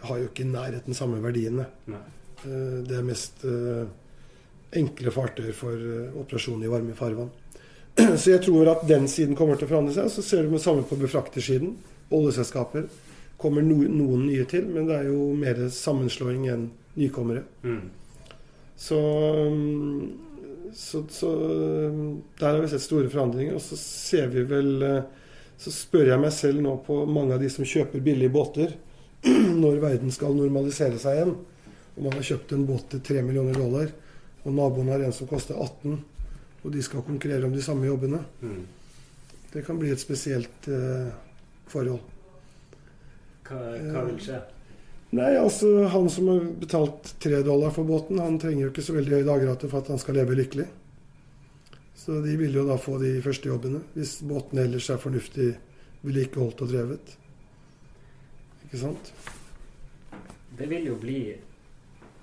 har 0.07 0.21
jo 0.21 0.29
ikke 0.29 0.45
i 0.45 0.53
nærheten 0.53 0.95
samme 0.95 1.19
verdiene. 1.23 1.67
Uh, 1.89 2.85
det 2.87 3.01
er 3.01 3.07
mest 3.07 3.43
uh, 3.43 3.89
enkle 4.79 5.11
fartøyer 5.15 5.57
for 5.57 5.75
uh, 5.75 6.15
operasjon 6.21 6.63
i 6.63 6.71
varme 6.71 6.95
farvann. 6.99 7.33
Så 8.21 8.37
jeg 8.37 8.45
tror 8.47 8.71
at 8.77 8.87
den 8.87 9.09
siden 9.11 9.35
kommer 9.39 9.59
til 9.59 9.67
å 9.67 9.73
forandre 9.75 9.97
seg. 9.97 10.11
Så 10.15 10.23
ser 10.23 10.47
du 10.47 10.55
det 10.55 10.63
samme 10.63 10.87
på 10.87 11.01
befraktersiden. 11.01 11.75
Oljeselskaper 12.15 12.87
kommer 13.39 13.63
no, 13.63 13.81
noen 13.83 14.27
nye 14.29 14.47
til, 14.51 14.67
men 14.71 14.87
det 14.89 15.01
er 15.01 15.11
jo 15.11 15.33
mer 15.39 15.65
sammenslåing 15.75 16.47
enn 16.53 16.69
nykommere. 16.99 17.45
Mm. 17.63 17.85
Så 18.79 18.99
um, 19.49 20.29
så, 20.73 21.05
så, 21.09 21.31
der 22.39 22.47
har 22.47 22.61
vi 22.61 22.69
sett 22.69 22.83
store 22.83 23.11
forandringer. 23.11 23.55
Og 23.55 23.63
så 23.63 23.77
ser 23.77 24.29
vi 24.33 24.45
vel 24.49 24.83
eh, 24.83 25.07
Så 25.59 25.73
spør 25.75 26.13
jeg 26.13 26.23
meg 26.23 26.33
selv 26.35 26.63
nå 26.63 26.77
på 26.87 27.01
mange 27.11 27.35
av 27.35 27.43
de 27.43 27.49
som 27.51 27.67
kjøper 27.67 28.03
billige 28.05 28.31
båter, 28.31 28.77
når 29.63 29.81
verden 29.83 30.13
skal 30.15 30.37
normalisere 30.37 31.01
seg 31.03 31.17
igjen. 31.17 31.33
Og 31.97 32.05
man 32.05 32.15
har 32.15 32.29
kjøpt 32.29 32.55
en 32.55 32.67
båt 32.69 32.87
til 32.93 33.03
3 33.09 33.25
millioner 33.27 33.59
dollar, 33.59 33.91
og 34.45 34.55
naboen 34.55 34.93
har 34.93 35.03
en 35.03 35.17
som 35.17 35.27
koster 35.27 35.59
18, 35.59 35.97
og 36.63 36.69
de 36.71 36.85
skal 36.87 37.03
konkurrere 37.03 37.49
om 37.49 37.57
de 37.57 37.65
samme 37.65 37.89
jobbene. 37.89 38.21
Mm. 38.39 38.63
Det 39.51 39.65
kan 39.67 39.81
bli 39.81 39.91
et 39.91 39.99
spesielt 40.03 40.71
eh, 40.71 41.11
forhold. 41.73 42.07
Hva, 43.49 43.59
hva 43.83 44.07
vil 44.13 44.23
skje? 44.23 44.39
Nei, 45.11 45.31
altså 45.41 45.87
Han 45.89 46.11
som 46.13 46.29
har 46.29 46.41
betalt 46.61 47.15
tre 47.23 47.41
dollar 47.43 47.73
for 47.73 47.89
båten, 47.89 48.21
han 48.21 48.37
trenger 48.41 48.67
jo 48.67 48.73
ikke 48.75 48.85
så 48.85 48.97
veldig 48.99 49.21
høy 49.21 49.25
dagrate 49.29 49.71
for 49.71 49.81
at 49.81 49.89
han 49.93 50.01
skal 50.01 50.21
leve 50.21 50.37
lykkelig. 50.37 50.67
Så 51.97 52.21
de 52.25 52.37
vil 52.41 52.55
jo 52.57 52.67
da 52.69 52.77
få 52.81 52.99
de 53.01 53.17
første 53.25 53.49
jobbene, 53.49 53.83
hvis 53.97 54.19
båten 54.29 54.61
ellers 54.61 54.89
er 54.93 55.01
fornuftig 55.01 55.49
vedlikeholdt 56.05 56.63
og 56.65 56.71
drevet. 56.73 57.13
Ikke 58.67 58.81
sant? 58.81 59.13
Det 60.59 60.69
vil 60.69 60.91
jo 60.91 60.99
bli 61.01 61.21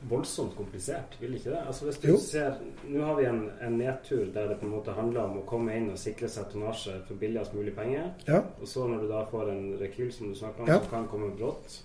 voldsomt 0.09 0.53
komplisert, 0.57 1.17
vil 1.17 1.33
ikke 1.39 1.55
det? 1.55 1.63
Altså 1.65 1.87
hvis 1.87 1.97
du 2.03 2.07
jo. 2.11 2.17
ser, 2.21 2.59
Nå 2.85 3.01
har 3.01 3.17
vi 3.17 3.25
en, 3.25 3.41
en, 3.65 3.77
nedtur 3.81 4.27
der 4.33 4.51
det 4.51 4.59
på 4.59 4.67
en 4.67 4.75
måte 4.75 4.93
handler 4.93 5.23
om 5.25 5.39
å 5.41 5.45
komme 5.49 5.73
inn 5.73 5.89
og 5.89 5.97
sikre 5.97 6.29
seg 6.29 6.51
tonnasje 6.53 6.99
for 7.07 7.17
billigst 7.17 7.57
mulig 7.57 7.73
penger. 7.73 8.11
Ja. 8.29 8.43
Og 8.61 8.69
så 8.69 8.85
når 8.85 9.05
du 9.05 9.09
da 9.09 9.25
får 9.31 9.49
en 9.55 9.67
rekyl 9.81 10.13
som 10.13 10.29
du 10.29 10.37
snakker 10.37 10.65
om, 10.65 10.69
ja. 10.69 10.77
som 10.83 10.91
kan 10.93 11.09
komme 11.09 11.33
brått 11.33 11.79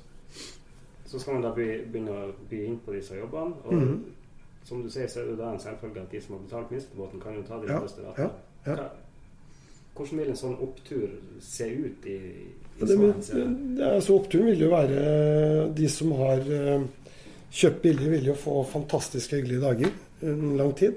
så 1.11 1.19
skal 1.19 1.35
man 1.35 1.43
da 1.43 1.51
begynne 1.55 2.15
å 2.15 2.33
by 2.51 2.65
inn 2.69 2.81
på 2.85 2.95
disse 2.95 3.17
jobbene. 3.19 3.55
Og 3.65 3.75
mm 3.75 3.87
-hmm. 3.89 3.99
som 4.65 4.83
du 4.83 4.91
sier, 4.91 5.07
så 5.07 5.21
er 5.21 5.25
det 5.25 5.39
da 5.39 5.53
en 5.53 5.59
selvfølge 5.59 6.01
at 6.01 6.13
de 6.13 6.21
som 6.21 6.35
har 6.35 6.43
betalt 6.43 6.71
minstebåten, 6.71 7.21
kan 7.21 7.35
jo 7.35 7.43
ta 7.43 7.55
de 7.55 7.67
ja, 7.67 7.73
ja, 7.73 7.81
ratene. 7.81 8.31
Ja, 8.67 8.73
ja. 8.73 8.89
Hvordan 9.95 10.19
vil 10.19 10.31
en 10.31 10.37
sånn 10.37 10.57
opptur 10.61 11.09
se 11.41 11.65
ut 11.65 12.07
i, 12.07 12.17
i 12.81 12.81
det, 12.81 12.97
det, 13.77 13.85
altså 13.85 14.15
Oppturen 14.15 14.47
vil 14.47 14.61
jo 14.61 14.71
være 14.71 15.73
de 15.77 15.89
som 15.89 16.13
har 16.13 16.39
uh, 16.39 16.83
kjøpt 17.51 17.83
billig, 17.83 18.11
vil 18.11 18.27
jo 18.27 18.35
få 18.35 18.63
fantastisk 18.65 19.33
hyggelige 19.33 19.61
dager 19.61 19.91
en 20.23 20.57
lang 20.57 20.77
tid. 20.77 20.95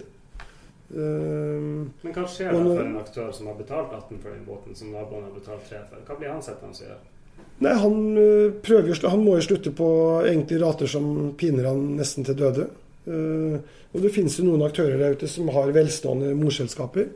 Uh, 0.93 1.89
Men 2.03 2.13
hva 2.13 2.27
skjer 2.27 2.53
da 2.53 2.63
for 2.63 2.85
en 2.85 2.97
aktør 2.97 3.31
som 3.31 3.47
har 3.47 3.55
betalt 3.55 3.93
18 3.93 4.19
for 4.19 4.29
den 4.29 4.45
båten, 4.45 4.75
som 4.75 4.87
naboen 4.93 5.23
har 5.23 5.31
betalt 5.31 5.65
3 5.69 5.77
for? 5.89 5.97
Hva 6.05 6.19
blir 6.19 6.29
han 6.29 6.41
sittende 6.41 6.69
og 6.69 6.85
gjøre? 6.85 7.12
Nei, 7.61 7.73
han, 7.73 8.17
eh, 8.17 8.53
prøver, 8.65 8.95
han 9.09 9.23
må 9.23 9.37
jo 9.37 9.45
slutte 9.45 9.71
på 9.75 9.87
egentlig 10.25 10.61
rater 10.61 10.89
som 10.89 11.33
piner 11.37 11.69
han 11.69 11.93
nesten 11.99 12.25
til 12.25 12.39
døde. 12.39 12.69
Uh, 13.03 13.57
og 13.91 13.99
det 13.99 14.13
finnes 14.15 14.37
jo 14.39 14.45
noen 14.45 14.61
aktører 14.63 14.95
der 14.95 15.17
ute 15.17 15.27
som 15.27 15.49
har 15.51 15.73
velstående 15.75 16.29
morselskaper, 16.39 17.09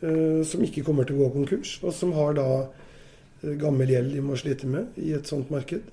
uh, 0.00 0.40
som 0.48 0.62
ikke 0.64 0.80
kommer 0.86 1.04
til 1.04 1.18
å 1.18 1.26
gå 1.26 1.34
konkurs, 1.34 1.74
og 1.84 1.92
som 1.92 2.14
har 2.16 2.32
da 2.38 2.46
gammel 3.60 3.92
gjeld 3.92 4.14
de 4.16 4.22
må 4.24 4.38
slite 4.40 4.64
med 4.66 4.96
i 4.96 5.12
et 5.12 5.28
sånt 5.28 5.52
marked. 5.52 5.84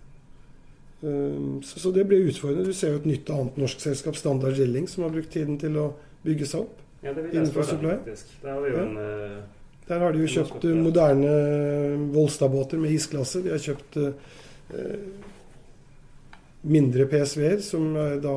Så, 1.04 1.92
det 1.92 2.06
blir 2.08 2.30
utfordrende. 2.30 2.72
Du 2.72 2.74
ser 2.74 2.94
jo 2.94 3.02
et 3.02 3.08
nytt 3.10 3.28
annet 3.36 3.58
norsk 3.60 3.82
selskap, 3.84 4.16
Standard 4.16 4.56
Drilling, 4.56 4.88
som 4.88 5.04
har 5.04 5.12
brukt 5.12 5.34
tiden 5.36 5.58
til 5.60 5.76
å 5.76 5.90
bygge 6.24 6.48
seg 6.48 6.64
opp. 6.64 6.80
Ja, 7.04 7.12
det 7.12 7.26
vil 7.26 7.36
jeg 7.36 7.50
spørre 7.52 7.76
deg, 7.82 8.00
faktisk. 8.06 8.32
Har 8.48 8.64
vi 8.64 8.72
jo 8.72 8.86
ja. 8.96 9.42
Der 9.88 10.00
har 10.00 10.14
de 10.14 10.24
jo 10.24 10.32
kjøpt 10.32 10.66
eh, 10.70 10.80
moderne 10.80 11.30
eh, 11.30 12.04
Volstad-båter 12.14 12.80
med 12.82 12.96
isklasse. 12.96 13.44
De 13.44 13.52
har 13.52 13.64
kjøpt 13.64 14.00
eh, 14.00 14.14
mindre 16.64 17.08
PSV-er, 17.12 17.60
som 17.64 17.92
er 18.00 18.22
da 18.24 18.36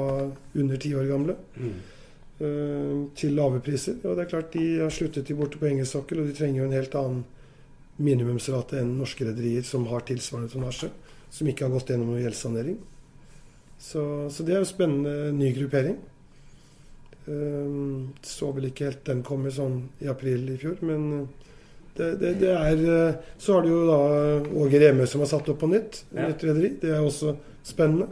under 0.58 0.82
ti 0.82 0.90
år 0.98 1.06
gamle, 1.10 1.36
mm. 1.54 1.76
eh, 2.40 2.96
til 3.18 3.38
lave 3.38 3.62
priser. 3.64 4.00
Og 4.02 4.16
det 4.16 4.26
er 4.26 4.32
klart 4.34 4.52
de 4.56 4.66
har 4.82 4.92
sluttet 4.94 5.28
de 5.28 5.38
borte 5.38 5.60
på 5.60 5.70
engelsk 5.70 5.98
sokkel, 5.98 6.22
og 6.22 6.30
de 6.30 6.36
trenger 6.36 6.62
jo 6.62 6.68
en 6.68 6.76
helt 6.76 6.98
annen 6.98 7.24
minimumsrate 7.96 8.82
enn 8.82 8.98
norske 8.98 9.24
rederier 9.24 9.64
som 9.64 9.86
har 9.88 10.04
tilsvarende 10.04 10.52
tonnasje, 10.52 10.90
som 11.32 11.48
ikke 11.48 11.64
har 11.64 11.72
gått 11.72 11.92
gjennom 11.92 12.12
noen 12.12 12.26
gjeldssanering. 12.26 12.76
Så, 13.78 14.02
så, 14.32 14.44
det 14.44 14.56
er 14.56 14.62
jo 14.62 14.68
spennende 14.68 15.32
ny 15.36 15.52
gruppering. 15.56 15.96
Um, 17.26 18.12
så 18.22 18.52
vel 18.54 18.68
ikke 18.68 18.86
helt 18.86 19.02
den 19.08 19.24
komme 19.26 19.50
sånn 19.50 19.80
i 19.98 20.06
april 20.10 20.44
i 20.52 20.58
fjor, 20.60 20.76
men 20.86 21.06
eh, 21.16 21.46
det, 21.96 22.10
det, 22.20 22.30
det 22.38 22.52
er 22.54 22.82
eh, 22.92 23.16
Så 23.42 23.56
har 23.56 23.64
du 23.64 23.72
jo 23.72 23.80
da 23.88 23.96
Åge 24.62 24.78
Remøy 24.78 25.08
som 25.10 25.24
har 25.24 25.30
satt 25.32 25.48
opp 25.50 25.58
på 25.62 25.70
nytt. 25.72 26.04
Ja. 26.12 26.28
Nytt 26.28 26.44
rederi. 26.46 26.70
Det 26.82 26.92
er 26.92 27.02
også 27.02 27.34
spennende. 27.66 28.10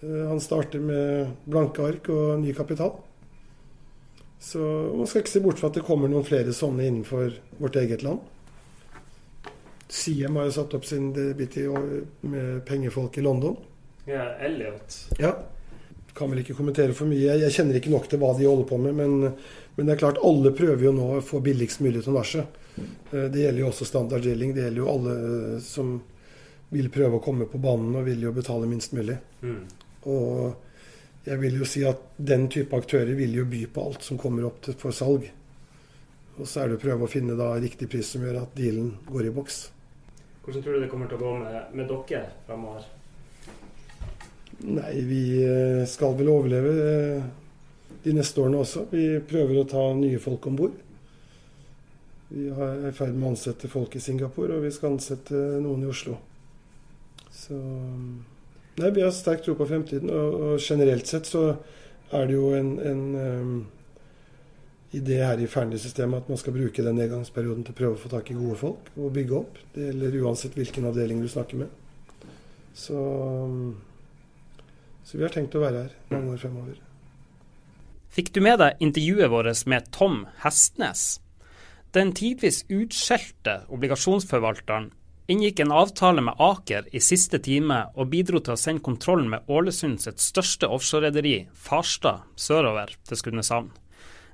Han 0.00 0.40
starter 0.42 0.82
med 0.82 1.36
blanke 1.48 1.84
ark 1.86 2.08
og 2.12 2.40
ny 2.40 2.52
kapital. 2.54 2.92
Så 4.42 4.60
man 4.94 5.08
skal 5.08 5.22
ikke 5.22 5.32
se 5.32 5.42
bort 5.42 5.60
fra 5.60 5.70
at 5.70 5.78
det 5.78 5.84
kommer 5.86 6.10
noen 6.10 6.26
flere 6.26 6.54
sånne 6.54 6.84
innenfor 6.86 7.38
vårt 7.58 7.78
eget 7.80 8.04
land. 8.06 8.20
Siem 9.88 10.36
har 10.38 10.48
jo 10.48 10.54
satt 10.58 10.76
opp 10.76 10.86
sin 10.86 11.12
debut 11.16 11.56
med 12.26 12.60
pengefolk 12.68 13.18
i 13.18 13.24
London. 13.24 13.56
Ja, 14.06 14.34
Elliot. 14.42 14.98
Ja. 15.18 15.32
Kan 16.16 16.32
vel 16.32 16.40
ikke 16.42 16.56
kommentere 16.56 16.96
for 16.96 17.08
mye. 17.10 17.38
Jeg 17.42 17.52
kjenner 17.52 17.78
ikke 17.78 17.92
nok 17.92 18.06
til 18.10 18.20
hva 18.22 18.32
de 18.38 18.48
holder 18.48 18.68
på 18.68 18.80
med. 18.80 18.96
Men, 18.96 19.32
men 19.76 19.88
det 19.88 19.96
er 19.96 20.02
klart, 20.02 20.20
alle 20.24 20.54
prøver 20.56 20.88
jo 20.88 20.94
nå 20.96 21.08
å 21.18 21.24
få 21.24 21.42
billigst 21.44 21.82
mulig 21.84 22.04
tonnasje. 22.06 22.46
Eh, 22.78 23.26
det 23.32 23.42
gjelder 23.42 23.62
jo 23.64 23.70
også 23.70 23.88
standard 23.88 24.24
drilling. 24.24 24.54
Det 24.56 24.64
gjelder 24.66 24.82
jo 24.82 24.92
alle 24.92 25.16
som 25.64 25.96
vil 26.72 26.88
prøve 26.90 27.18
å 27.18 27.22
komme 27.22 27.46
på 27.50 27.60
banen 27.62 27.94
og 27.94 28.06
vil 28.08 28.24
jo 28.26 28.34
betale 28.34 28.68
minst 28.70 28.96
mulig. 28.96 29.18
Mm. 29.42 29.60
Og 30.10 31.26
jeg 31.26 31.40
vil 31.42 31.58
jo 31.60 31.66
si 31.66 31.82
at 31.86 32.02
den 32.16 32.48
type 32.52 32.76
aktører 32.76 33.14
vil 33.18 33.34
jo 33.34 33.46
by 33.50 33.64
på 33.72 33.86
alt 33.88 34.06
som 34.06 34.18
kommer 34.20 34.46
opp 34.48 34.60
til, 34.64 34.76
for 34.78 34.94
salg. 34.94 35.28
Og 36.36 36.44
så 36.44 36.62
er 36.62 36.70
det 36.70 36.78
å 36.78 36.82
prøve 36.82 37.06
å 37.06 37.10
finne 37.10 37.38
da 37.38 37.54
riktig 37.58 37.88
pris 37.90 38.10
som 38.12 38.22
gjør 38.22 38.42
at 38.42 38.58
dealen 38.58 38.92
går 39.08 39.30
i 39.30 39.32
boks. 39.34 39.62
Hvordan 40.44 40.62
tror 40.62 40.76
du 40.76 40.84
det 40.84 40.90
kommer 40.92 41.10
til 41.10 41.18
å 41.18 41.24
gå 41.24 41.32
med, 41.40 41.56
med 41.74 41.88
dere 41.90 42.28
framover? 42.46 42.84
Nei, 44.64 44.94
vi 45.04 45.22
eh, 45.44 45.82
skal 45.88 46.16
vel 46.16 46.30
overleve 46.32 46.72
eh, 46.84 47.26
de 48.06 48.14
neste 48.16 48.40
årene 48.40 48.62
også. 48.62 48.86
Vi 48.92 49.08
prøver 49.28 49.60
å 49.60 49.68
ta 49.68 49.82
nye 49.98 50.20
folk 50.22 50.48
om 50.48 50.56
bord. 50.56 50.78
Vi 52.30 52.48
er 52.50 52.88
i 52.88 52.94
ferd 52.96 53.14
med 53.14 53.28
å 53.28 53.34
ansette 53.34 53.70
folk 53.70 53.94
i 53.98 54.02
Singapore, 54.02 54.56
og 54.56 54.64
vi 54.64 54.72
skal 54.74 54.96
ansette 54.96 55.36
noen 55.62 55.84
i 55.84 55.90
Oslo. 55.90 56.16
Så 57.30 57.58
Nei, 58.76 58.90
vi 58.92 59.00
har 59.00 59.12
sterk 59.14 59.40
tro 59.44 59.54
på 59.56 59.66
fremtiden. 59.68 60.10
Og, 60.12 60.58
generelt 60.60 61.08
sett 61.08 61.28
så 61.30 61.46
er 62.12 62.26
det 62.28 62.34
jo 62.36 62.50
en, 62.52 62.74
en 62.84 63.04
um, 63.16 63.54
idé 64.96 65.22
her 65.24 65.40
i 65.40 65.48
Fearnley-systemet 65.48 66.24
at 66.24 66.28
man 66.28 66.40
skal 66.40 66.54
bruke 66.56 66.84
den 66.84 66.98
nedgangsperioden 67.00 67.64
til 67.64 67.72
å 67.72 67.78
prøve 67.78 67.96
å 67.96 68.02
få 68.02 68.12
tak 68.12 68.30
i 68.30 68.36
gode 68.36 68.58
folk 68.60 68.90
og 68.98 69.14
bygge 69.16 69.38
opp. 69.38 69.60
Det 69.72 69.88
gjelder 69.88 70.18
uansett 70.20 70.58
hvilken 70.58 70.90
avdeling 70.90 71.24
du 71.24 71.28
snakker 71.32 71.62
med. 71.62 71.72
Så, 72.76 73.00
um, 73.00 73.72
så 75.06 75.20
vi 75.20 75.22
har 75.22 75.32
tenkt 75.34 75.54
å 75.54 75.62
være 75.62 75.86
her 75.86 75.94
mange 76.10 76.34
år 76.34 76.42
fremover. 76.42 76.82
Fikk 78.10 78.32
du 78.34 78.40
med 78.42 78.58
deg 78.58 78.82
intervjuet 78.82 79.30
vårt 79.30 79.66
med 79.70 79.88
Tom 79.94 80.24
Hestnes? 80.42 81.20
Den 81.94 82.10
tidvis 82.16 82.64
utskjelte 82.72 83.60
obligasjonsforvalteren 83.72 84.90
inngikk 85.30 85.60
en 85.60 85.74
avtale 85.74 86.22
med 86.22 86.38
Aker 86.42 86.86
i 86.94 87.02
siste 87.02 87.38
time 87.42 87.78
og 87.94 88.10
bidro 88.12 88.40
til 88.42 88.54
å 88.54 88.60
sende 88.60 88.84
kontrollen 88.86 89.30
med 89.32 89.48
Ålesund 89.50 90.02
sitt 90.02 90.22
største 90.22 90.68
offshorerederi, 90.70 91.48
Farstad, 91.54 92.26
sørover 92.38 92.92
til 93.06 93.20
Skudeneshavn. 93.20 93.72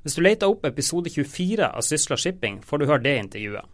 Hvis 0.02 0.18
du 0.18 0.24
leter 0.24 0.50
opp 0.50 0.66
episode 0.66 1.12
24 1.12 1.68
av 1.68 1.86
Sysla 1.86 2.18
Shipping, 2.18 2.60
får 2.66 2.82
du 2.82 2.88
høre 2.90 3.04
det 3.06 3.16
intervjuet. 3.20 3.68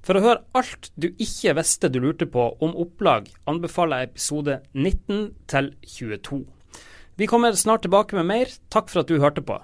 For 0.00 0.16
å 0.16 0.22
høre 0.24 0.44
alt 0.56 0.88
du 0.96 1.10
ikke 1.10 1.52
visste 1.58 1.90
du 1.92 1.98
lurte 2.00 2.28
på 2.30 2.46
om 2.64 2.72
opplag, 2.84 3.28
anbefaler 3.50 4.02
jeg 4.04 4.10
episode 4.10 4.56
19 4.72 5.26
til 5.52 5.74
22. 5.84 6.40
Vi 7.20 7.28
kommer 7.28 7.52
snart 7.52 7.84
tilbake 7.84 8.16
med 8.16 8.30
mer. 8.30 8.56
Takk 8.72 8.88
for 8.88 9.02
at 9.02 9.12
du 9.12 9.20
hørte 9.20 9.44
på. 9.44 9.58